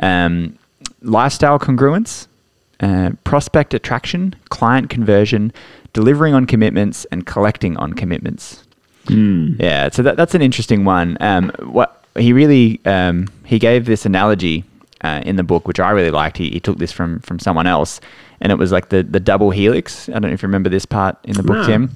[0.00, 0.56] um,
[1.02, 2.28] lifestyle congruence,
[2.80, 5.52] uh, prospect attraction, client conversion,
[5.92, 8.64] delivering on commitments, and collecting on commitments.
[9.60, 11.16] Yeah, so that, that's an interesting one.
[11.20, 14.64] Um, what he really um, he gave this analogy
[15.02, 16.36] uh, in the book, which I really liked.
[16.36, 18.00] He, he took this from from someone else,
[18.40, 20.08] and it was like the the double helix.
[20.08, 21.66] I don't know if you remember this part in the book, No.
[21.66, 21.90] Tim.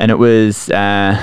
[0.00, 1.20] And it was uh,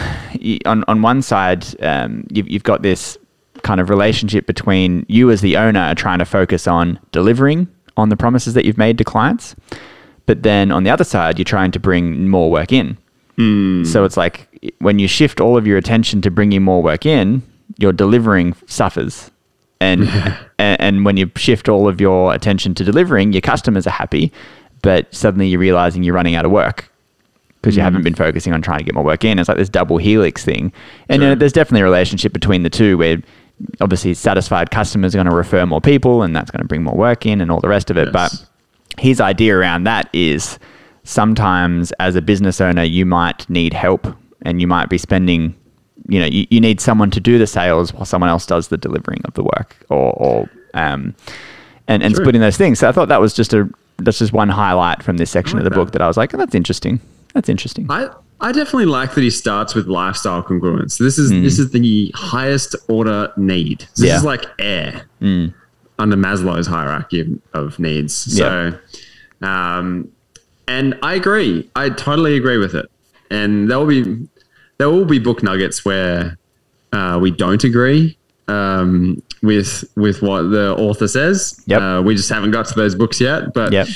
[0.65, 3.17] on on one side, um, you've, you've got this
[3.63, 7.67] kind of relationship between you as the owner are trying to focus on delivering
[7.97, 9.55] on the promises that you've made to clients,
[10.25, 12.97] but then on the other side, you're trying to bring more work in.
[13.85, 14.47] So it's like
[14.79, 17.41] when you shift all of your attention to bringing more work in,
[17.77, 19.31] your delivering suffers.
[19.79, 20.07] And,
[20.57, 24.31] and and when you shift all of your attention to delivering, your customers are happy,
[24.81, 26.89] but suddenly you're realizing you're running out of work
[27.61, 27.85] because you mm.
[27.85, 29.39] haven't been focusing on trying to get more work in.
[29.39, 30.71] It's like this double helix thing.
[31.09, 33.17] And you know, there's definitely a relationship between the two where
[33.81, 36.95] obviously satisfied customers are going to refer more people and that's going to bring more
[36.95, 38.09] work in and all the rest of it.
[38.13, 38.13] Yes.
[38.13, 40.59] But his idea around that is
[41.03, 44.07] sometimes as a business owner, you might need help
[44.43, 45.55] and you might be spending,
[46.07, 48.77] you know, you, you need someone to do the sales while someone else does the
[48.77, 51.15] delivering of the work or, or um,
[51.87, 52.79] and, and splitting those things.
[52.79, 55.61] So I thought that was just a, that's just one highlight from this section I
[55.61, 55.99] of the like book that.
[55.99, 56.99] that I was like, oh, that's interesting.
[57.33, 57.87] That's interesting.
[57.89, 58.09] I
[58.41, 60.97] I definitely like that he starts with lifestyle congruence.
[60.97, 63.81] This is this is the highest order need.
[63.95, 64.05] This Hmm.
[64.05, 64.15] Yeah.
[64.17, 65.03] Is like air
[65.97, 68.13] under Maslow's hierarchy of, of needs.
[68.13, 68.77] So,
[69.41, 70.11] um,
[70.67, 71.69] and I agree.
[71.75, 72.89] I totally agree with it.
[73.31, 74.27] And there will be
[74.77, 76.37] there will be book nuggets where
[76.91, 81.61] uh, we don't agree um, with with what the author says.
[81.67, 81.81] Yep.
[81.81, 83.53] Uh, we just haven't got to those books yet.
[83.53, 83.87] But Yep.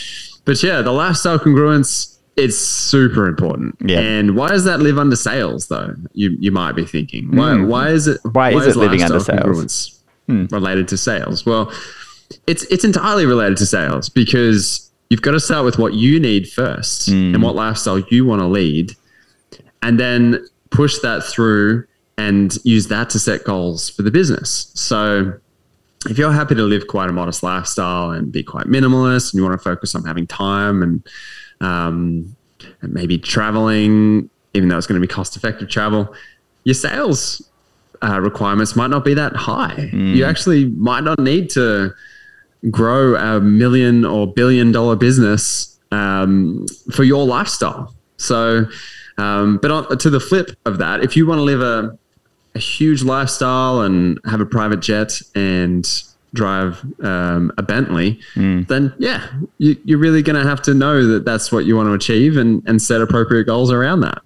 [0.45, 3.75] but yeah, the lifestyle congruence is super important.
[3.81, 3.99] Yeah.
[3.99, 5.93] And why does that live under sales though?
[6.13, 7.35] You you might be thinking.
[7.35, 8.29] Why why is it Hmm.
[8.31, 10.01] Why is it living under sales?
[10.27, 10.45] Hmm.
[10.51, 11.45] related to sales?
[11.45, 11.71] Well,
[12.47, 16.47] it's it's entirely related to sales because you've got to start with what you need
[16.47, 17.33] first Hmm.
[17.33, 18.93] and what lifestyle you want to lead
[19.81, 21.85] and then push that through
[22.17, 24.71] and use that to set goals for the business.
[24.75, 25.33] So
[26.07, 29.43] if you're happy to live quite a modest lifestyle and be quite minimalist and you
[29.43, 31.07] want to focus on having time and,
[31.61, 32.35] um,
[32.81, 36.13] and maybe traveling, even though it's going to be cost effective travel,
[36.63, 37.49] your sales
[38.01, 39.89] uh, requirements might not be that high.
[40.15, 41.93] You actually might not need to
[42.69, 47.93] grow a million or billion dollar business um, for your lifestyle.
[48.17, 48.65] So,
[49.19, 51.97] um, but on, to the flip of that, if you want to live a,
[52.55, 55.87] a huge lifestyle and have a private jet and
[56.33, 61.25] drive um, a Bentley, then yeah, you, you're really going to have to know that
[61.25, 64.21] that's what you want to achieve and, and set appropriate goals around that.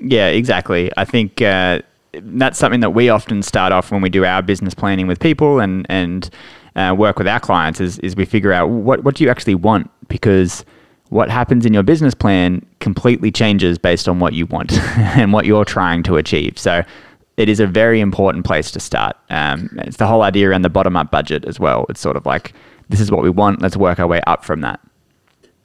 [0.00, 0.90] Yeah, exactly.
[0.96, 1.82] I think uh,
[2.12, 5.60] that's something that we often start off when we do our business planning with people
[5.60, 6.30] and and
[6.76, 9.54] uh, work with our clients is is we figure out what what do you actually
[9.54, 10.64] want because
[11.14, 14.72] what happens in your business plan completely changes based on what you want
[15.16, 16.58] and what you're trying to achieve.
[16.58, 16.82] So
[17.36, 19.16] it is a very important place to start.
[19.30, 21.86] Um, it's the whole idea around the bottom up budget as well.
[21.88, 22.52] It's sort of like
[22.88, 23.62] this is what we want.
[23.62, 24.80] Let's work our way up from that.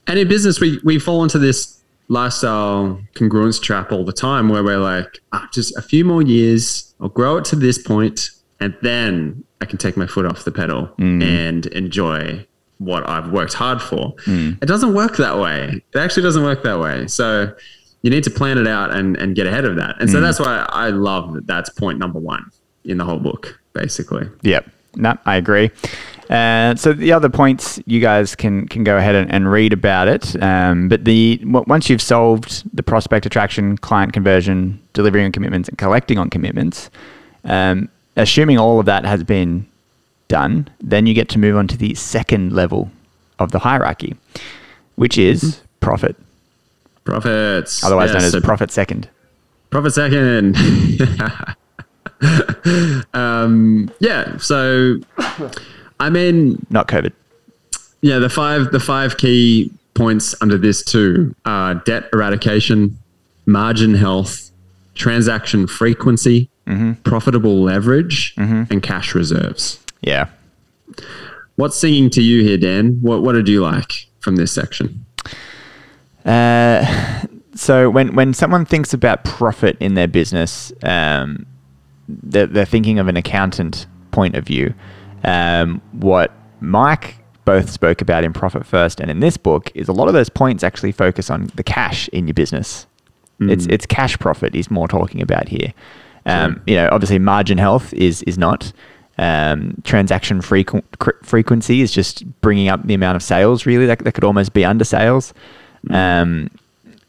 [0.06, 4.62] And in business, we, we fall into this lifestyle congruence trap all the time where
[4.62, 8.30] we're like, ah, just a few more years, I'll grow it to this point,
[8.60, 12.46] and then I can take my foot off the pedal and enjoy
[12.80, 14.14] what I've worked hard for.
[14.26, 15.82] It doesn't work that way.
[15.94, 17.06] It actually doesn't work that way.
[17.06, 17.54] So
[18.02, 20.00] you need to plan it out and, and get ahead of that.
[20.00, 22.50] And so that's why I love that that's point number one
[22.84, 24.26] in the whole book, basically.
[24.42, 24.66] Yep.
[24.96, 25.70] No, I agree.
[26.30, 30.08] Uh, so the other points you guys can can go ahead and, and read about
[30.08, 30.40] it.
[30.42, 35.68] Um, but the w- once you've solved the prospect attraction, client conversion, delivering on commitments,
[35.68, 36.88] and collecting on commitments,
[37.44, 39.66] um, assuming all of that has been
[40.30, 42.90] done, then you get to move on to the second level
[43.38, 44.16] of the hierarchy,
[44.94, 45.64] which is mm-hmm.
[45.80, 46.16] profit,
[47.04, 47.84] Profits.
[47.84, 49.08] otherwise Yes, known as so profit second.
[49.70, 50.56] Profit second.
[53.14, 54.36] um, yeah.
[54.38, 54.98] So,
[55.98, 57.12] I mean, Not COVID.
[58.00, 62.96] yeah, the five the five key points under this too are debt eradication,
[63.46, 64.50] margin health,
[64.94, 66.92] transaction frequency, mm-hmm.
[67.02, 68.72] profitable leverage, mm-hmm.
[68.72, 69.79] and cash reserves.
[70.02, 70.28] Yeah.
[71.56, 72.98] What's singing to you here, Dan?
[73.00, 75.04] What what did you like from this section?
[76.24, 77.24] Uh,
[77.54, 81.46] so when when someone thinks about profit in their business, um,
[82.08, 84.74] they're, they're thinking of an accountant point of view.
[85.24, 89.92] Um, what Mike both spoke about in Profit First and in this book is a
[89.92, 92.86] lot of those points actually focus on the cash in your business.
[93.42, 95.72] It's it's cash profit he's more talking about here.
[96.26, 98.72] Um, you know, obviously margin health is is not.
[99.20, 103.66] Um, transaction frequ- cr- frequency is just bringing up the amount of sales.
[103.66, 105.34] Really, that, that could almost be under sales.
[105.90, 106.48] Um,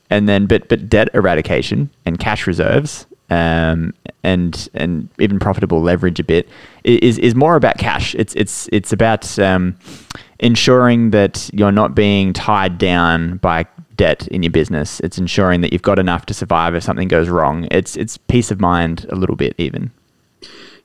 [0.10, 3.94] and then, but but debt eradication and cash reserves, um,
[4.24, 6.50] and and even profitable leverage a bit
[6.84, 8.14] is is more about cash.
[8.16, 9.78] It's it's it's about um,
[10.40, 15.00] ensuring that you're not being tied down by debt in your business.
[15.00, 17.70] It's ensuring that you've got enough to survive if something goes wrong.
[17.72, 19.92] It's it's peace of mind a little bit even.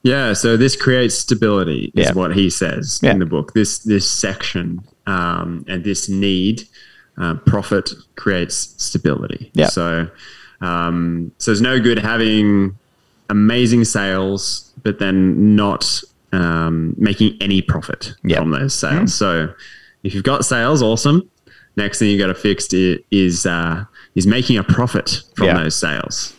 [0.07, 2.13] Yeah, so this creates stability, is Yeah.
[2.13, 3.11] what he says Yeah.
[3.13, 3.55] in the book.
[3.55, 6.63] This this section um, and this need,
[7.19, 7.87] uh, profit
[8.17, 9.51] creates stability.
[9.55, 9.67] Yeah.
[9.69, 10.09] So,
[10.61, 12.77] um, so it's no good having
[13.31, 15.83] amazing sales, but then not
[16.33, 19.15] um, making any profit from those sales.
[19.15, 19.49] So,
[20.05, 21.19] if you've got sales, awesome.
[21.77, 23.85] Next thing you got to fix is uh,
[24.15, 26.33] is making a profit from those sales.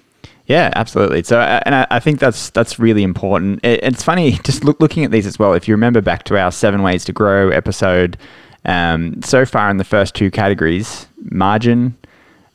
[0.47, 1.23] Yeah, absolutely.
[1.23, 3.63] So, uh, and I, I think that's that's really important.
[3.63, 5.53] It, it's funny just look, looking at these as well.
[5.53, 8.17] If you remember back to our seven ways to grow episode,
[8.65, 11.97] um, so far in the first two categories, margin,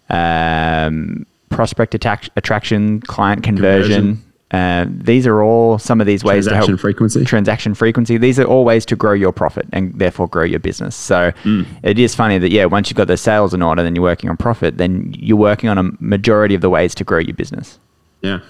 [0.09, 4.23] um, prospect attack, attraction, client conversion.
[4.53, 7.25] Uh, these are all some of these ways to help frequency.
[7.25, 8.19] transaction frequency.
[8.19, 10.95] These are all ways to grow your profit and therefore grow your business.
[10.95, 11.63] So hmm.
[11.83, 14.29] it is funny that yeah, once you've got the sales in order, then you're working
[14.29, 14.77] on profit.
[14.77, 17.79] Then you're working on a majority of the ways to grow your business.
[18.21, 18.41] Yeah.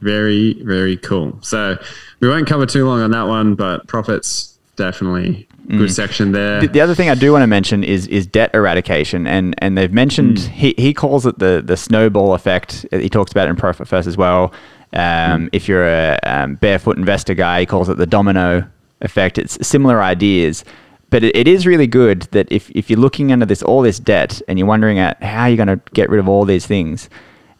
[0.00, 1.38] Very, very cool.
[1.42, 1.78] So
[2.20, 5.86] we won't cover too long on that one, but profits definitely good hmm.
[5.86, 6.60] section there.
[6.60, 9.76] The, the other thing I do want to mention is is debt eradication, and and
[9.76, 10.50] they've mentioned hmm.
[10.52, 12.86] he, he calls it the the snowball effect.
[12.90, 14.52] He talks about it in Profit First as well.
[14.96, 18.64] Um, If you're a um, barefoot investor guy, he calls it the domino
[19.00, 19.38] effect.
[19.38, 20.64] It's similar ideas,
[21.10, 24.00] but it, it is really good that if if you're looking under this all this
[24.00, 27.10] debt and you're wondering at how you're going to get rid of all these things.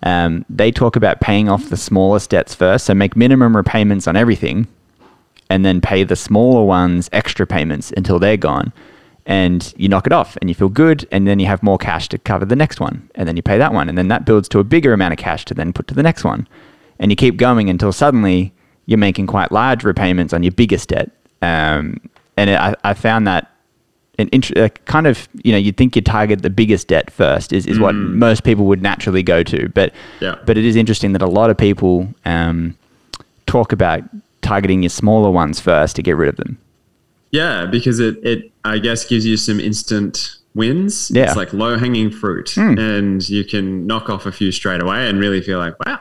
[0.02, 4.16] Um, they talk about paying off the smallest debts first, so make minimum repayments on
[4.16, 4.66] everything,
[5.50, 8.72] and then pay the smaller ones extra payments until they're gone.
[9.26, 11.06] And you knock it off and you feel good.
[11.10, 13.10] And then you have more cash to cover the next one.
[13.16, 13.88] And then you pay that one.
[13.88, 16.02] And then that builds to a bigger amount of cash to then put to the
[16.02, 16.46] next one.
[16.98, 18.52] And you keep going until suddenly
[18.86, 21.10] you're making quite large repayments on your biggest debt.
[21.42, 22.00] Um,
[22.36, 23.52] and it, I, I found that
[24.18, 27.52] an int- uh, kind of, you know, you'd think you'd target the biggest debt first,
[27.52, 29.68] is, is what most people would naturally go to.
[29.70, 30.36] But, Yeah.
[30.46, 32.76] but it is interesting that a lot of people um,
[33.46, 34.02] talk about
[34.40, 36.56] targeting your smaller ones first to get rid of them.
[37.30, 41.10] Yeah, because it, it I guess gives you some instant wins.
[41.12, 41.24] Yeah.
[41.24, 42.56] It's like low hanging fruit.
[42.56, 45.98] And you can knock off a few straight away and really feel like, wow,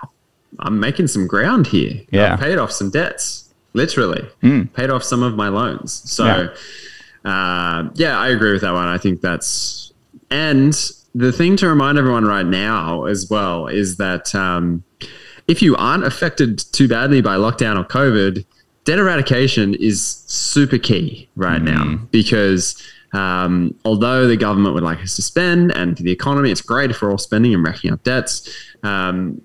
[0.59, 2.01] I'm making some ground here.
[2.11, 2.33] Yeah.
[2.33, 4.27] I've paid off some debts, literally.
[4.73, 6.01] Paid off some of my loans.
[6.09, 7.29] So Yeah.
[7.31, 8.87] uh, yeah, I agree with that one.
[8.87, 9.91] I think that's
[10.31, 10.73] and
[11.13, 14.83] the thing to remind everyone right now as well is that um,
[15.47, 18.43] if you aren't affected too badly by lockdown or COVID,
[18.83, 22.81] debt eradication is super key right now because
[23.13, 26.91] um, although the government would like us to spend and for the economy, it's great
[26.91, 28.49] if we're all spending and racking up debts.
[28.83, 29.41] Um,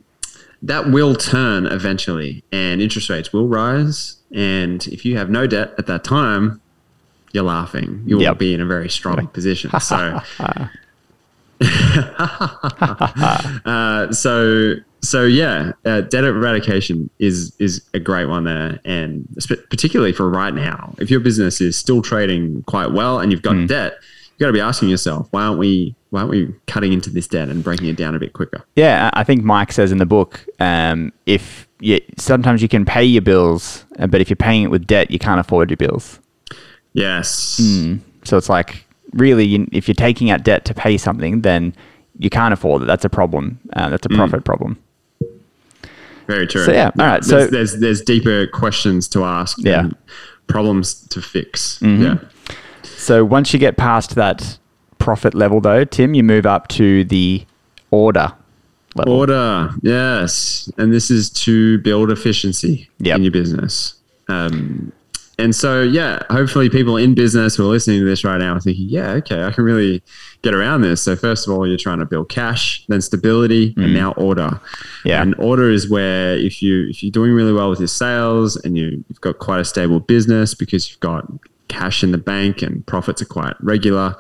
[0.63, 4.17] that will turn eventually and interest rates will rise.
[4.35, 6.61] And if you have no debt at that time,
[7.33, 8.03] you're laughing.
[8.07, 8.39] You'll Yep.
[8.39, 9.71] be in a very strong position.
[9.81, 10.21] So,
[13.65, 19.27] uh, so, so yeah, uh, debt eradication is is a great one there, and
[19.71, 23.67] particularly for right now, if your business is still trading quite well and you've got
[23.67, 24.01] debt, you
[24.41, 27.49] got to be asking yourself, why aren't we why aren't we cutting into this debt
[27.49, 28.65] and breaking it down a bit quicker?
[28.75, 33.05] Yeah, I think Mike says in the book, um, if you, sometimes you can pay
[33.05, 36.19] your bills, uh, but if you're paying it with debt, you can't afford your bills.
[36.95, 37.61] Yes.
[38.25, 41.75] So it's like really, you, if you're taking out debt to pay something, then
[42.19, 42.87] you can't afford it.
[42.87, 43.61] That's a problem.
[43.73, 44.83] Uh, that's a profit problem.
[46.27, 46.65] Very true.
[46.65, 49.59] So, yeah, all right, There's, so- there's there's deeper questions to ask.
[49.61, 49.91] Yeah.
[50.49, 51.79] problems to fix.
[51.79, 52.03] Mm-hmm.
[52.03, 52.19] Yeah.
[53.01, 54.59] So once you get past that
[54.99, 57.45] profit level, though, Tim, you move up to the
[57.91, 58.31] order
[58.95, 59.15] level.
[59.15, 63.17] Order, yes, and this is to build efficiency Yep.
[63.17, 63.95] in your business.
[64.29, 64.93] Um,
[65.39, 68.61] and so, yeah, hopefully, people in business who are listening to this right now are
[68.61, 70.03] thinking, "Yeah, okay, I can really
[70.43, 73.95] get around this." So, first of all, you're trying to build cash, then stability, and
[73.95, 74.61] now order.
[75.07, 75.23] Yeah.
[75.23, 78.77] and order is where if you if you're doing really well with your sales and
[78.77, 81.27] you, you've got quite a stable business because you've got
[81.71, 84.17] cash in the bank and profits are quite regular.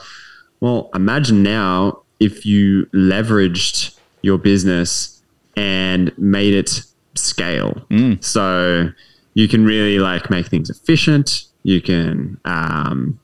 [0.61, 5.22] Well, imagine now if you leveraged your business
[5.57, 6.82] and made it
[7.14, 7.82] scale.
[8.20, 8.90] So
[9.34, 11.44] you can really like make things efficient.
[11.62, 13.18] You can um,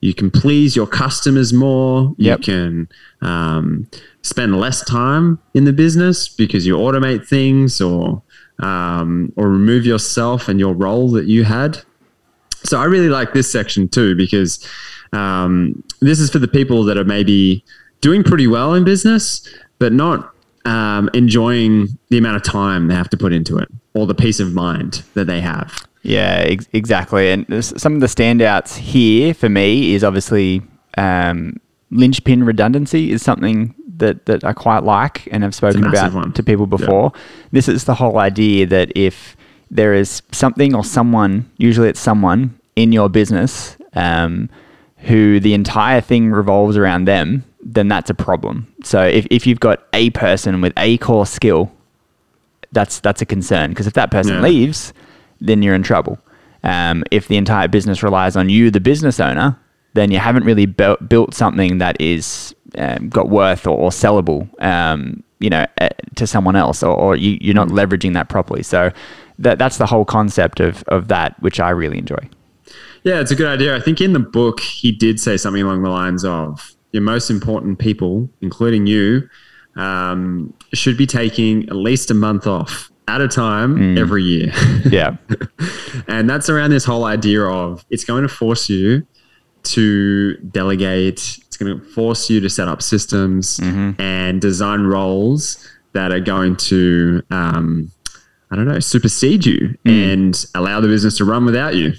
[0.00, 2.14] you can please your customers more.
[2.18, 2.38] Yep.
[2.38, 2.88] You can
[3.22, 3.90] um,
[4.22, 8.22] spend less time in the business because you automate things or
[8.60, 11.80] um, or remove yourself and your role that you had.
[12.64, 14.66] So I really like this section too because
[15.12, 17.64] um, this is for the people that are maybe
[18.00, 19.46] doing pretty well in business,
[19.78, 20.32] but not
[20.64, 24.40] um, enjoying the amount of time they have to put into it or the peace
[24.40, 25.86] of mind that they have.
[26.02, 27.30] Yeah, ex- exactly.
[27.30, 30.62] And some of the standouts here for me is obviously
[30.96, 36.32] um, linchpin redundancy is something that, that I quite like and have spoken about one.
[36.32, 37.12] to people before.
[37.50, 39.36] This is the whole idea that if
[39.70, 44.48] there is something or someone, usually it's someone in your business um,
[44.98, 48.72] who the entire thing revolves around them, then that's a problem.
[48.84, 51.70] So if, if you've got a person with a core skill,
[52.72, 54.42] that's that's a concern because if that person Yeah.
[54.42, 54.92] leaves,
[55.40, 56.18] then you're in trouble.
[56.62, 59.58] Um, if the entire business relies on you, the business owner,
[59.94, 64.48] then you haven't really built built something that is um, got worth or, or sellable,
[64.62, 68.62] um, you know, uh, to someone else, or, or you, you're not leveraging that properly.
[68.62, 68.92] So
[69.38, 72.28] that that's the whole concept of of that, which I really enjoy.
[73.04, 73.76] Yeah, it's a good idea.
[73.76, 77.30] I think in the book, he did say something along the lines of your most
[77.30, 79.28] important people, including you,
[79.76, 84.52] um, should be taking at least a month off at a time every year.
[84.90, 85.16] Yeah,
[86.06, 89.06] and that's around this whole idea of it's going to force you
[89.64, 93.58] to delegate, it's going to force you to set up systems
[93.98, 97.90] and design roles that are going to, um,
[98.50, 101.92] I don't know, supersede you and allow the business to run without you.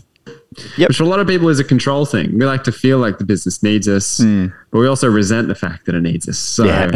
[0.77, 0.89] Yep.
[0.89, 2.37] Which for a lot of people is a control thing.
[2.37, 5.85] We like to feel like the business needs us, but we also resent the fact
[5.85, 6.39] that it needs us.
[6.39, 6.89] So, Yeah.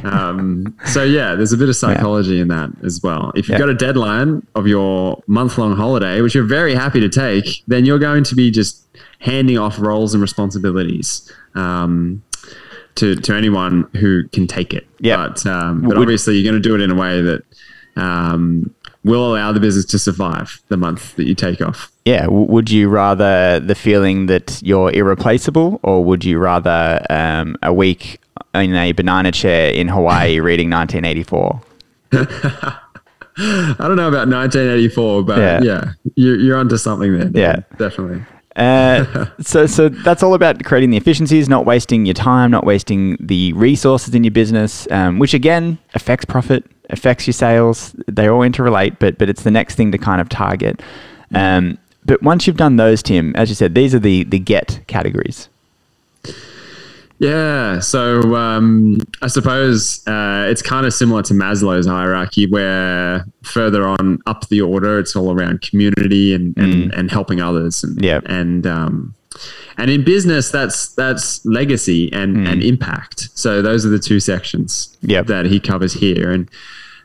[0.04, 3.32] um, so yeah, there's a bit of psychology in that as well.
[3.36, 3.66] If you've Yeah.
[3.66, 7.84] got a deadline of your month long holiday, which you're very happy to take, then
[7.84, 8.82] you're going to be just
[9.18, 11.30] handing off roles and responsibilities.
[11.54, 12.22] Um,
[12.96, 14.86] to, to anyone who can take it.
[15.00, 15.16] Yeah.
[15.18, 17.42] But, um, but Would- obviously, you're going to do it in a way that
[17.96, 18.74] um,
[19.06, 21.90] will allow the business to survive the month that you take off.
[22.04, 22.22] yeah.
[22.24, 27.72] W- would you rather the feeling that you're irreplaceable, or would you rather um, a
[27.72, 28.20] week
[28.54, 31.60] in a banana chair in Hawaii reading 1984?
[33.38, 35.60] I don't know about 1984, but Yeah.
[35.62, 37.30] yeah, you're, you're onto something there.
[37.34, 37.60] Yeah.
[37.76, 38.24] definitely.
[38.56, 43.16] Uh, so, so that's all about creating the efficiencies, not wasting your time, not wasting
[43.20, 47.94] the resources in your business, um, which again affects profit, affects your sales.
[48.06, 50.80] They all interrelate, but but it's the next thing to kind of target.
[51.34, 54.80] Um, but once you've done those, Tim, as you said, these are the the get
[54.86, 55.48] categories.
[57.18, 63.86] Yeah, so um, I suppose uh, it's kind of similar to Maslow's hierarchy, where further
[63.86, 68.24] on up the order, it's all around community and and, and helping others, and Yep.
[68.26, 69.14] and um,
[69.78, 73.30] and in business, that's that's legacy and and impact.
[73.34, 75.26] So those are the two sections Yep.
[75.28, 76.50] that he covers here, and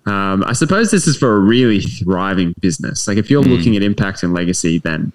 [0.06, 3.08] um, I suppose this is for a really thriving business.
[3.08, 5.14] Like if you're looking at impact and legacy, then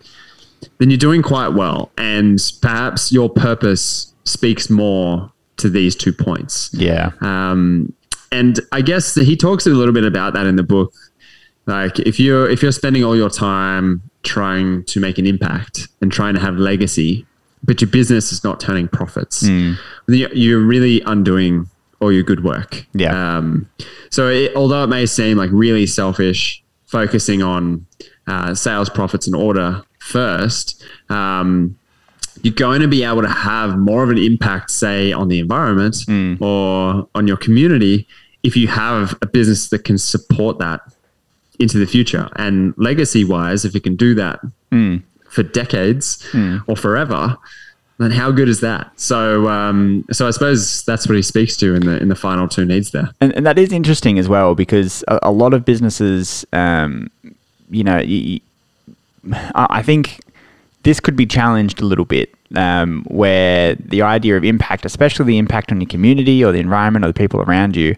[0.78, 1.90] then you're doing quite well.
[1.98, 6.70] And perhaps your purpose speaks more to these two points.
[6.72, 7.10] Yeah.
[7.20, 7.92] Um,
[8.30, 10.92] and I guess he talks a little bit about that in the book.
[11.66, 16.12] Like if you're if you're spending all your time trying to make an impact and
[16.12, 17.26] trying to have legacy,
[17.64, 19.42] but your business is not turning profits,
[20.06, 21.68] then you're really undoing
[22.00, 22.86] all your good work.
[22.94, 23.36] Yeah.
[23.38, 23.68] Um,
[24.10, 27.86] so it, although it may seem like really selfish, focusing on
[28.26, 31.78] uh, sales, profits, and order first, um,
[32.42, 35.96] you're going to be able to have more of an impact, say, on the environment
[36.40, 38.06] or on your community
[38.42, 40.80] if you have a business that can support that
[41.58, 42.28] into the future.
[42.36, 44.40] And legacy wise, if it can do that
[45.30, 46.24] for decades
[46.68, 47.36] or forever,
[47.98, 48.90] then how good is that?
[48.96, 52.46] So, um, so I suppose that's what he speaks to in the in the final
[52.48, 53.10] two needs there.
[53.20, 57.10] And, and that is interesting as well because a, a lot of businesses, um,
[57.70, 58.40] you know, y
[59.26, 60.20] y- I I think
[60.82, 65.38] this could be challenged a little bit um, where the idea of impact, especially the
[65.38, 67.96] impact on your community or the environment or the people around you,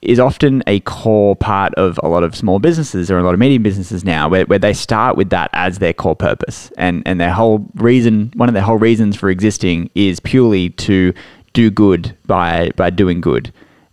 [0.00, 3.40] is often a core part of a lot of small businesses or a lot of
[3.40, 6.70] medium businesses now where, where they start with that as their core purpose.
[6.78, 11.12] And, and their whole reason one of their whole reasons for existing is purely to
[11.52, 13.52] do good by by doing good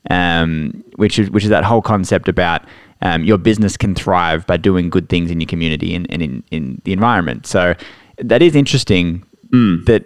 [0.10, 2.64] um, which is which is that whole concept about
[3.02, 6.44] um, your business can thrive by doing good things in your community and, and in,
[6.52, 7.48] in the environment.
[7.48, 7.76] So
[8.18, 9.24] that is interesting
[9.86, 10.04] that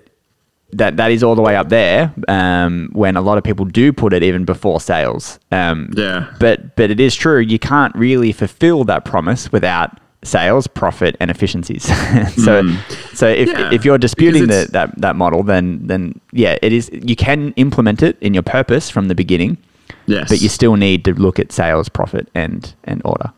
[0.77, 3.91] that that is all the way up there um, when a lot of people do
[3.93, 5.39] put it even before sales.
[5.51, 6.33] Um, Yeah.
[6.39, 11.29] But but it is true you can't really fulfill that promise without sales, profit, and
[11.29, 11.83] efficiencies.
[12.43, 12.67] so
[13.13, 16.89] so if, Yeah, if you're disputing the, that that model, then then yeah, it is.
[16.93, 19.57] You can implement it in your purpose from the beginning,
[20.05, 23.31] Yes, but you still need to look at sales, profit, and and order.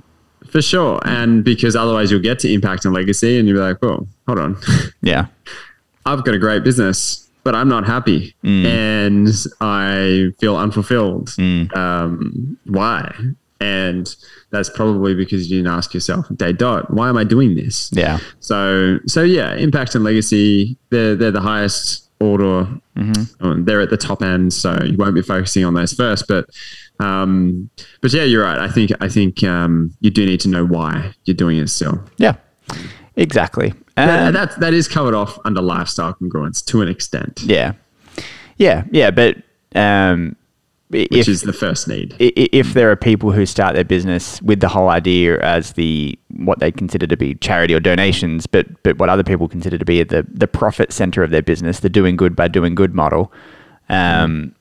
[0.50, 1.00] for sure.
[1.06, 4.40] And because otherwise, you'll get to impact and legacy, and you'll be like, "Well, hold
[4.40, 4.58] on,
[5.02, 5.26] Yeah.
[6.08, 8.66] I've got a great business, but I'm not happy, Mm.
[8.66, 9.28] and
[9.62, 11.34] I feel unfulfilled.
[11.74, 13.16] Um, why?"
[13.62, 14.14] And
[14.52, 17.90] that's probably because you didn't ask yourself, day dot, why am I doing this?
[17.94, 18.20] Yeah.
[18.42, 22.68] So, so yeah, impact and legacy, they're, they're the highest order.
[23.42, 26.28] Um, They're at the top end, so you won't be focusing on those first.
[26.28, 26.46] But,
[27.00, 27.70] um,
[28.02, 28.58] but yeah, you're right.
[28.60, 32.04] I think I think um, you do need to know why you're doing it still.
[32.18, 32.36] Yeah.
[33.18, 33.72] Exactly.
[33.98, 37.74] Um, that that is covered off under lifestyle congruence to an extent, yeah.
[38.58, 38.84] Yeah.
[38.92, 39.12] Yeah.
[39.12, 39.38] But
[39.76, 40.36] um,
[40.90, 42.16] which if, is the first need.
[42.20, 46.60] if there are people who start their business with the whole idea as the what
[46.60, 50.04] they consider to be charity or donations, but but what other people consider to be
[50.04, 53.32] the the profit center of their business, the doing good by doing good model,
[53.90, 54.54] um,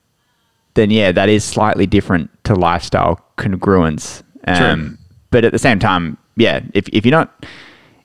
[0.73, 4.23] then yeah, that is slightly different to lifestyle congruence.
[4.47, 4.97] Um,
[5.31, 7.45] but at the same time, yeah, if if you're not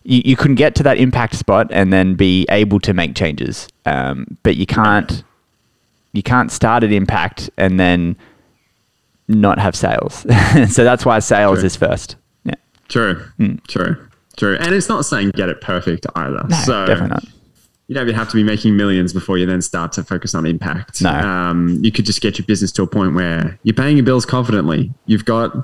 [0.03, 3.69] you, you can get to that impact spot and then be able to make changes,
[3.87, 5.23] um, but you can't
[6.13, 8.17] you can't start at impact and then
[9.29, 10.27] not have sales.
[10.69, 11.67] so that's why sales True.
[11.67, 12.17] is first.
[12.45, 12.55] Yeah.
[12.89, 13.25] True,
[13.69, 14.57] true, true.
[14.61, 16.45] And it's not saying get it perfect either.
[16.49, 17.25] No, so definitely not.
[17.87, 20.47] you don't even have to be making millions before you then start to focus on
[20.47, 21.03] impact.
[21.03, 21.11] No.
[21.11, 24.27] Um, you could just get your business to a point where you're paying your bills
[24.27, 24.93] confidently.
[25.07, 25.55] You've got,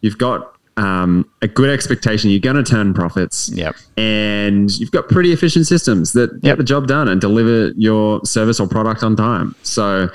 [0.00, 2.30] you've got um, a good expectation.
[2.30, 3.50] You're going to turn profits.
[3.52, 3.74] Yep.
[3.96, 6.42] And you've got pretty efficient systems that Yep.
[6.42, 9.54] get the job done and deliver your service or product on time.
[9.62, 10.08] So,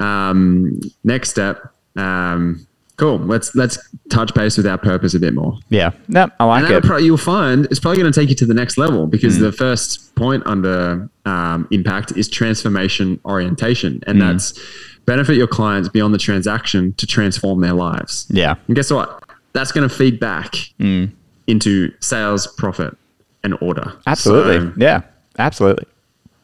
[0.00, 1.62] um, next step.
[1.96, 3.18] Um, cool.
[3.18, 3.78] Let's let's
[4.10, 5.58] touch base with our purpose a bit more.
[5.68, 5.90] Yeah.
[6.08, 6.84] No, I like And it.
[6.84, 9.40] pro- you'll find it's probably going to take you to the next level because Mm.
[9.40, 14.02] the first point under um, impact is transformation orientation, Mm.
[14.06, 14.58] and that's
[15.06, 18.26] benefit your clients beyond the transaction to transform their lives.
[18.30, 18.54] yeah.
[18.66, 19.22] And guess what?
[19.52, 21.10] That's going to feed back Mm.
[21.46, 22.96] into sales, profit,
[23.42, 23.92] and order.
[24.06, 24.58] Absolutely.
[24.58, 25.00] So, yeah.
[25.38, 25.86] Absolutely.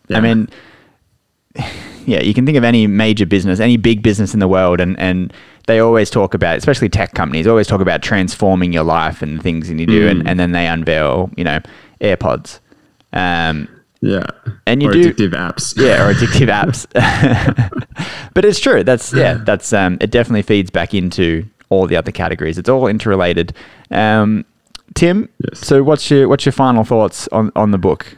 [0.09, 0.19] yeah.
[0.19, 0.49] I mean,
[2.07, 4.99] yeah, you can think of any major business, any big business in the world, and,
[4.99, 5.33] and
[5.67, 9.43] they always talk about, especially tech companies, always talk about transforming your life and the
[9.43, 10.11] things that you do, Mm.
[10.11, 11.61] and, and then they unveil, you know,
[12.01, 12.61] AirPods.
[13.13, 13.69] Um,
[14.01, 14.27] yeah,
[14.67, 15.75] and you or do- addictive apps.
[15.81, 16.49] yeah, or addictive
[16.95, 18.31] apps.
[18.35, 18.85] but it's true.
[18.85, 19.35] That's yeah.
[19.45, 19.97] That's um.
[20.01, 22.59] It definitely feeds back into all the other categories.
[22.59, 23.53] It's all interrelated.
[23.91, 24.45] Um,
[24.95, 25.67] Tim, Yes.
[25.67, 28.17] so what's your what's your final thoughts on, on the book?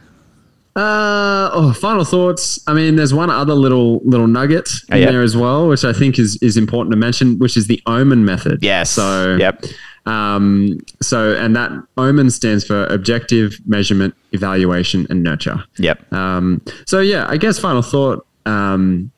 [0.74, 2.58] Uh, oh, final thoughts.
[2.66, 5.92] I mean, there's one other little little nugget Oh, in there as well, which I
[5.94, 8.58] think is is important to mention, which is the Omen method.
[8.62, 8.90] Yes.
[8.90, 9.64] So Yep.
[10.04, 15.64] Um, so and that Omen stands for objective, measurement, evaluation, and nurture.
[15.78, 16.12] Yep.
[16.12, 18.26] Um, so yeah, I guess final thought.
[18.44, 19.10] Um,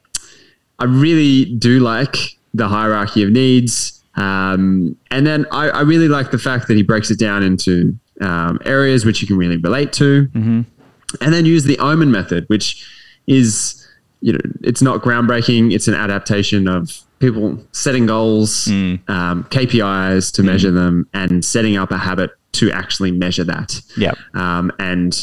[0.79, 2.17] I really do like
[2.55, 6.83] the hierarchy of needs, um, and then I, I really like the fact that he
[6.83, 10.29] breaks it down into um, areas which you can really relate to,
[11.21, 12.87] and then use the Omen method, which
[13.27, 13.87] is
[14.21, 15.73] you know it's not groundbreaking.
[15.73, 16.91] It's an adaptation of
[17.21, 23.11] people setting goals, um, KPIs to measure them, and setting up a habit to actually
[23.13, 24.17] measure that Yep.
[24.35, 25.15] um, and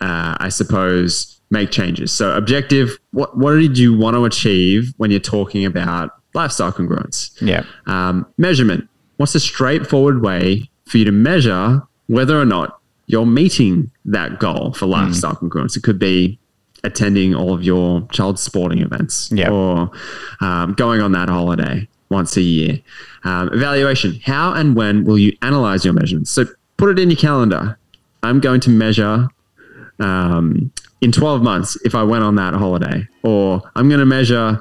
[0.00, 2.10] uh, I suppose make changes.
[2.12, 7.30] So objective, what what did you want to achieve when you're talking about lifestyle congruence?
[7.40, 7.64] Yep.
[7.86, 8.88] Um, measurement.
[9.16, 14.72] What's a straightforward way for you to measure whether or not you're meeting that goal
[14.72, 15.76] for lifestyle congruence?
[15.76, 16.38] It could be
[16.84, 19.50] attending all of your child's sporting events Yeah.
[19.50, 19.90] or
[20.40, 22.80] um, going on that holiday once a year.
[23.24, 24.18] Um, evaluation.
[24.24, 26.30] How and when will you analyze your measurements?
[26.30, 26.44] So
[26.76, 27.78] put it in your calendar.
[28.24, 29.28] I'm going to measure
[30.00, 34.60] um, in 12 months if I went on that holiday, or I'm going to measure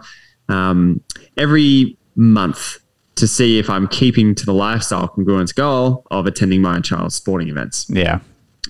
[0.49, 1.01] um,
[1.37, 2.79] every month
[3.15, 7.49] to see if I'm keeping to the lifestyle congruence goal of attending my child's sporting
[7.49, 7.85] events.
[7.89, 8.19] Yeah.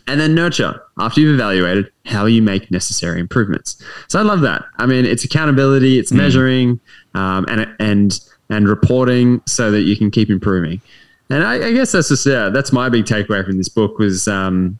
[0.07, 3.81] And then nurture after you've evaluated how you make necessary improvements.
[4.07, 4.63] So I love that.
[4.77, 6.79] I mean, it's accountability, it's measuring,
[7.13, 10.81] um, and and and reporting so that you can keep improving.
[11.29, 14.27] And I, I guess that's just yeah, that's my big takeaway from this book was
[14.27, 14.79] um,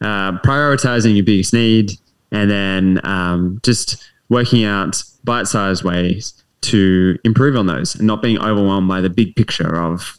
[0.00, 1.92] uh, prioritizing your biggest need,
[2.30, 8.38] and then um, just working out bite-sized ways to improve on those, and not being
[8.38, 10.18] overwhelmed by the big picture of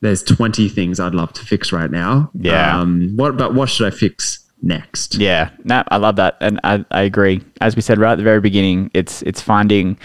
[0.00, 2.30] there's 20 things I'd love to fix right now.
[2.34, 2.78] Yeah.
[2.78, 5.14] Um, what but what should I fix next?
[5.14, 7.42] Yeah, no, I love that, and I, I agree.
[7.60, 9.98] As we said right at the very beginning, it's it's finding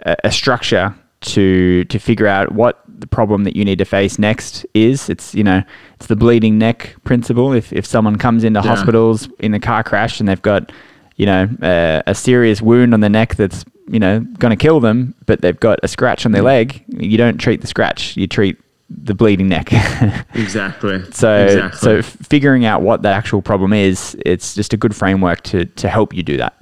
[0.00, 4.18] a, a structure to to figure out what the problem that you need to face
[4.18, 5.08] next is.
[5.08, 5.62] It's you know
[5.96, 7.52] it's the bleeding neck principle.
[7.52, 10.72] If if someone comes into hospitals in a car crash and they've got
[11.16, 14.80] you know a, a serious wound on the neck that's you know going to kill
[14.80, 18.16] them, but they've got a scratch on their leg, you don't treat the scratch.
[18.16, 18.58] You treat
[18.88, 19.70] the bleeding neck.
[20.34, 21.02] Exactly.
[21.12, 21.78] So, exactly.
[21.78, 25.64] so f- figuring out what the actual problem is, it's just a good framework to
[25.64, 26.54] to help you do that.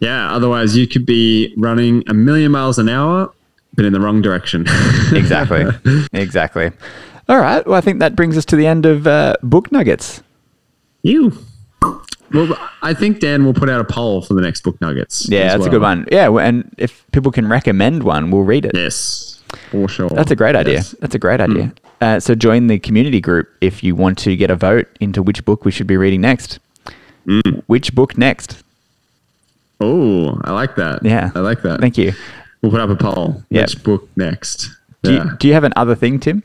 [0.00, 0.32] yeah.
[0.34, 3.32] Otherwise, you could be running a million miles an hour,
[3.74, 4.66] but in the wrong direction.
[5.12, 5.64] Exactly,
[6.12, 6.70] exactly.
[7.28, 7.64] All right.
[7.66, 10.22] Well, I think that brings us to the end of uh, book nuggets.
[11.02, 11.32] you.
[12.32, 15.28] Well, I think Dan will put out a poll for the next book nuggets.
[15.28, 16.06] Yeah, that's a good one.
[16.10, 18.72] Yeah, and if people can recommend one, we'll read it.
[18.74, 20.08] Yes, for sure.
[20.10, 20.74] That's a great idea.
[20.74, 20.94] Yes.
[21.00, 21.72] That's a great idea.
[22.00, 25.44] Uh, so join the community group if you want to get a vote into which
[25.44, 26.58] book we should be reading next.
[27.66, 28.62] Which book next?
[29.80, 31.04] Oh, I like that.
[31.04, 31.30] Yeah.
[31.34, 31.80] I like that.
[31.80, 32.12] Thank you.
[32.62, 33.42] We'll put up a poll.
[33.50, 33.62] Yep.
[33.68, 34.70] Which book next?
[35.02, 35.24] Do, Yeah.
[35.24, 36.42] you, do you have another thing, Tim?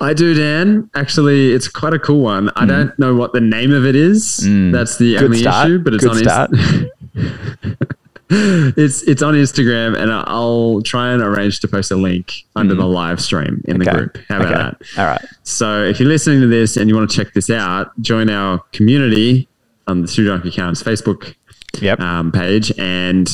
[0.00, 0.90] I do, Dan.
[0.94, 2.50] Actually, it's quite a cool one.
[2.56, 4.36] I don't know what the name of it is.
[4.72, 5.18] That's the Mm.
[5.18, 5.66] Good only start.
[5.66, 6.50] issue, but it's Good on start.
[8.28, 12.84] It's it's on Instagram, and I'll try and arrange to post a link under the
[12.84, 14.18] live stream in the group.
[14.28, 14.62] How about Okay.
[14.96, 14.98] that?
[15.00, 15.24] All right.
[15.44, 18.58] So if you're listening to this and you want to check this out, join our
[18.72, 19.46] community
[19.86, 21.36] on the Two Drunk Accountants Facebook
[21.80, 22.00] Yep.
[22.00, 23.30] um, page, and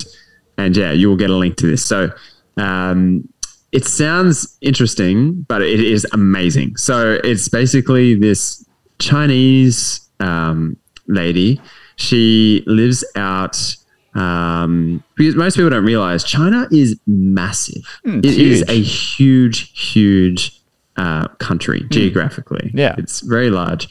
[0.58, 1.82] and yeah, you will get a link to this.
[1.86, 2.10] So
[2.58, 3.26] um,
[3.72, 6.76] it sounds interesting, but it is amazing.
[6.76, 8.64] So it's basically this
[8.98, 10.76] Chinese um,
[11.08, 11.60] lady.
[11.96, 13.76] She lives out.
[14.14, 17.82] Um, because most people don't realize China is massive.
[18.04, 20.60] It it's is a huge, huge
[20.98, 22.70] uh, country geographically.
[22.74, 22.94] Yeah.
[22.98, 23.88] it's very large,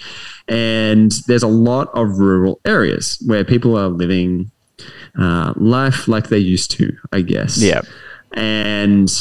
[0.47, 4.51] and there's a lot of rural areas where people are living
[5.19, 7.57] uh, life like they used to, I guess.
[7.57, 7.82] Yeah.
[8.34, 9.11] And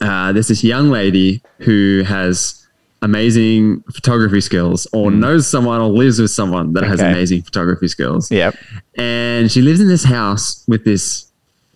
[0.00, 2.66] uh, there's this young lady who has
[3.02, 7.06] amazing photography skills, or knows someone, or lives with someone that has Hmm.
[7.06, 8.30] Amazing photography skills.
[8.30, 8.56] Yep.
[8.96, 11.26] and she lives in this house with this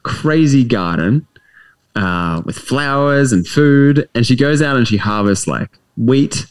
[0.02, 1.26] crazy garden
[1.94, 4.08] uh, with flowers and food.
[4.14, 6.46] And she goes out and she harvests like wheat.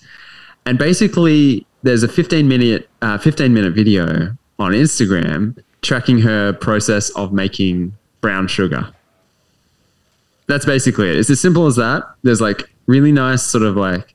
[0.66, 7.09] And basically there's a 15 minute uh, 15 minute video on instagram tracking her process
[7.12, 7.91] of making
[8.22, 8.93] brown sugar
[10.52, 14.14] that's basically it it's as simple as that there's like really nice sort of like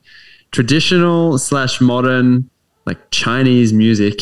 [0.52, 2.48] traditional slash modern
[2.84, 4.20] like chinese music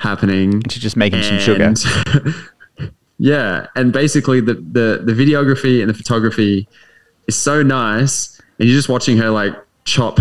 [0.00, 1.72] happening She's just making some sugar.
[3.18, 6.68] yeah, and basically the, the the videography and the photography
[7.26, 9.54] is so nice and you're just watching her like
[9.84, 10.18] chop,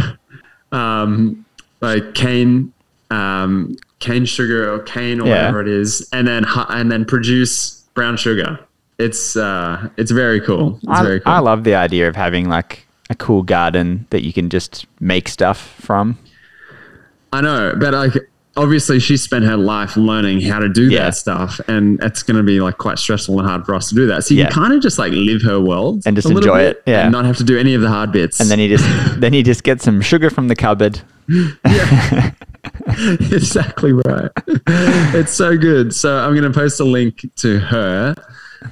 [0.71, 1.45] um,
[1.81, 2.71] like cane,
[3.11, 5.35] um, cane sugar or cane or Yeah.
[5.35, 8.59] whatever it is, and then and then produce brown sugar.
[8.97, 10.75] It's uh, it's very cool.
[10.77, 11.33] It's I, very cool.
[11.33, 15.27] I love the idea of having like a cool garden that you can just make
[15.27, 16.17] stuff from.
[17.33, 18.13] I know, but like
[18.57, 21.03] obviously she spent her life learning how to do Yeah.
[21.03, 23.95] that stuff, and it's going to be like quite stressful and hard for us to
[23.95, 24.23] do that.
[24.23, 24.45] So you Yeah.
[24.49, 27.03] can kind of just like live her world And just enjoy it, yeah.
[27.03, 28.39] and not have to do any of the hard bits.
[28.39, 28.85] And then you just
[29.19, 31.01] then you just get some sugar from the cupboard.
[32.87, 34.31] exactly right.
[35.13, 35.93] it's so good.
[35.93, 38.15] So I'm going to post a link to her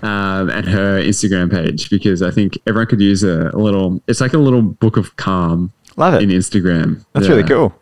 [0.02, 4.02] um, and her Instagram page because I think everyone could use a, a little.
[4.08, 5.72] It's like a little book of calm.
[5.96, 6.24] Love it.
[6.24, 7.06] in Instagram.
[7.14, 7.34] That's Yeah.
[7.36, 7.76] really cool.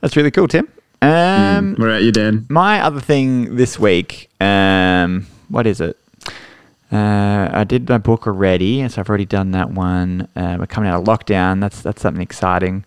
[0.00, 0.68] That's really cool, Tim.
[1.00, 2.44] Um, What about you, Dan?
[2.50, 5.96] my other thing this week, um, what is it?
[6.92, 10.26] Uh, I did my book already, so I've already done that one.
[10.34, 11.60] Uh, we're coming out of lockdown.
[11.60, 12.84] That's that's something exciting.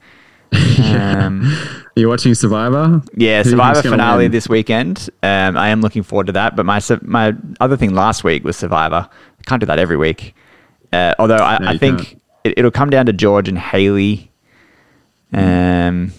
[0.52, 1.44] Um,
[1.98, 3.02] Are you watching Survivor?
[3.16, 5.10] yeah, Who Survivor finale this weekend.
[5.24, 6.56] Um, I am looking forward to that.
[6.56, 9.08] But my my other thing last week was Survivor.
[9.12, 10.36] I can't do that every week.
[10.94, 14.32] Uh, although I, No, I think it, it'll come down to George and Hayley.
[15.34, 16.12] Um,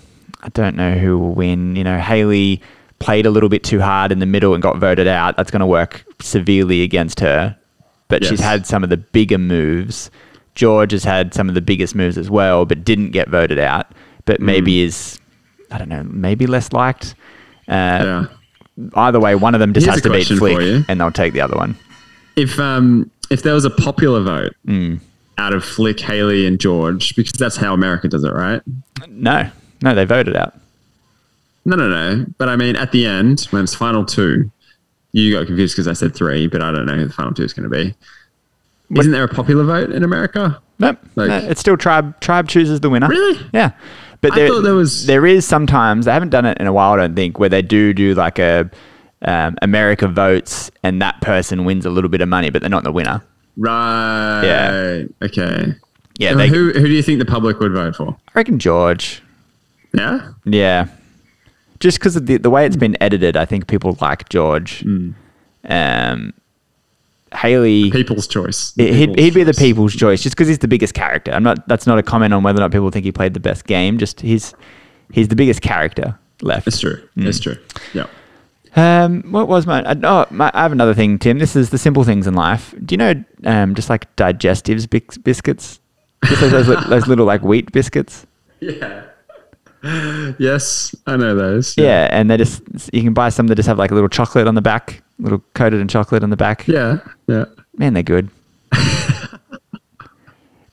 [0.42, 1.76] I don't know who will win.
[1.76, 2.62] You know, Hayley
[2.98, 5.36] played a little bit too hard in the middle and got voted out.
[5.36, 7.56] That's going to work severely against her.
[8.08, 10.10] But she's had some of the bigger moves.
[10.54, 13.90] George has had some of the biggest moves as well, but didn't get voted out.
[14.24, 14.44] But Mm.
[14.44, 15.20] maybe is,
[15.70, 17.14] I don't know, maybe less liked.
[17.68, 18.24] Uh, Yeah.
[18.94, 21.40] Either way, one of them just Here's has to beat Flick, and they'll take the
[21.42, 21.76] other one.
[22.36, 24.94] If um if there was a popular vote Hmm.
[25.38, 28.62] out of Flick, Hayley, and George, because that's how America does it, right?
[29.08, 29.48] No,
[29.82, 30.54] no, they voted out.
[31.64, 32.26] No, no, no.
[32.38, 34.50] But I mean, at the end, when it's final two,
[35.12, 37.44] you got confused because I said three, but I don't know who the final two
[37.44, 37.94] is going to be.
[38.98, 40.58] Isn't there a popular vote in America?
[40.78, 40.98] Nope.
[41.14, 42.18] Like- no, it's still tribe.
[42.20, 43.08] Tribe chooses the winner.
[43.08, 43.38] Really?
[43.52, 43.72] Yeah.
[44.22, 46.72] But I there, thought there was- there is sometimes they haven't done it in a
[46.72, 46.92] while.
[46.92, 48.70] I don't think where they do do like a
[49.22, 52.82] um, America votes and that person wins a little bit of money, but they're not
[52.84, 53.22] the winner.
[53.56, 54.42] Right.
[54.44, 55.02] Yeah.
[55.26, 55.74] Okay.
[56.18, 58.16] Yeah, So they, who who do you think the public would vote for?
[58.28, 59.22] I reckon George.
[59.94, 60.30] Yeah.
[60.44, 60.86] Yeah,
[61.80, 64.80] just because of the the way it's been edited, I think people like George.
[64.82, 65.10] Hmm.
[65.68, 66.32] Um,
[67.34, 67.90] Hayley.
[67.90, 68.72] People's choice.
[68.76, 71.32] He'd, he'd be the people's choice just because he's the biggest character.
[71.32, 71.66] I'm not.
[71.68, 73.98] That's not a comment on whether or not people think he played the best game.
[73.98, 74.54] Just he's
[75.12, 76.66] he's the biggest character left.
[76.66, 77.00] It's true.
[77.14, 77.26] Hmm.
[77.26, 77.56] It's true.
[77.94, 78.06] Yeah.
[78.74, 79.82] Um, what was my?
[79.82, 81.38] uh, Oh, my, I have another thing, Tim.
[81.38, 82.74] This is the simple things in life.
[82.84, 84.88] Do you know, um, just like digestives
[85.22, 85.78] biscuits,
[86.24, 88.26] just those, those, those little like wheat biscuits.
[88.60, 89.04] Yeah.
[90.38, 91.76] Yes, I know those.
[91.76, 92.62] Yeah, and they just
[92.92, 95.42] you can buy some that just have like a little chocolate on the back, little
[95.54, 96.66] coated in chocolate on the back.
[96.68, 96.98] Yeah.
[97.26, 97.44] Yeah.
[97.76, 98.28] Man, they're good.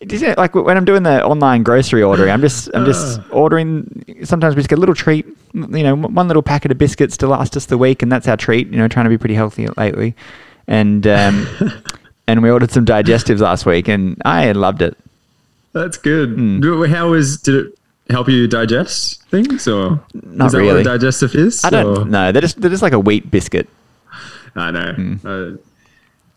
[0.02, 4.06] Is it like when I'm doing the online grocery ordering, I'm just I'm just ordering.
[4.24, 7.28] Sometimes we just get a little treat, you know, one little packet of biscuits to
[7.28, 8.68] last us the week, and that's our treat.
[8.70, 10.16] You know, trying to be pretty healthy lately,
[10.68, 11.48] and um,
[12.28, 14.98] and we ordered some digestives last week, and I loved it.
[15.74, 16.38] That's good.
[16.62, 17.79] Do- How was did it
[18.10, 20.68] help you digest things or Not is that really.
[20.74, 21.64] what a digestive is?
[21.64, 22.32] I don't or- know.
[22.32, 23.70] They're just they're just like a wheat biscuit.
[24.56, 25.18] I know.
[25.24, 25.58] Uh,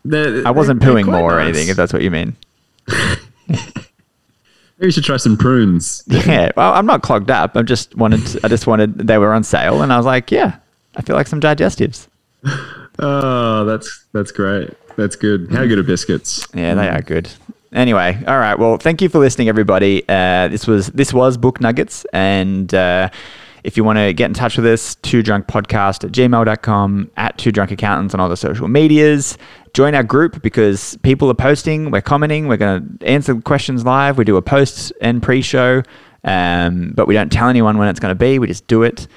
[0.05, 0.47] they're- Hmm.
[0.47, 2.35] I wasn't they're pooing more or anything, if that's what you mean.
[3.47, 6.03] Maybe you should try some prunes.
[6.07, 7.55] Yeah, well, I'm not clogged up.
[7.55, 10.57] I just wanted, I just wanted, they were on sale, and I was like, yeah,
[10.95, 12.07] I feel like some digestives.
[12.99, 14.69] Oh, that's that's great.
[14.97, 15.51] That's good.
[15.51, 16.45] How good are biscuits?
[16.53, 17.27] Yeah, they are good.
[17.73, 18.57] Anyway, all right.
[18.57, 20.03] Well, thank you for listening, everybody.
[20.07, 23.09] Uh, this was this was Book Nuggets, and uh,
[23.63, 27.37] if you want to get in touch with us, two drunk podcast at gmail.com, at
[27.39, 29.39] two drunk accountants on all the social medias.
[29.73, 34.19] Join our group because people are posting, we're commenting, we're going to answer questions live.
[34.19, 35.81] We do a post and pre show,
[36.23, 38.37] um, but we don't tell anyone when it's going to be.
[38.37, 39.07] We just do it.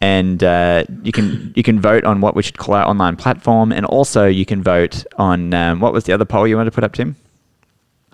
[0.00, 3.72] And uh, you can you can vote on what we should call our online platform,
[3.72, 6.74] and also you can vote on um, what was the other poll you wanted to
[6.74, 7.16] put up, Tim?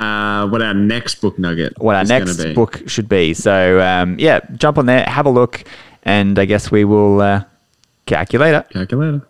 [0.02, 1.72] Uh, what our next book nugget?
[1.78, 3.34] what our next book should be.
[3.34, 5.64] So um, yeah, jump on there, have a look,
[6.02, 7.44] and I guess we will uh,
[8.06, 8.68] calculate it.
[8.70, 9.22] calculator.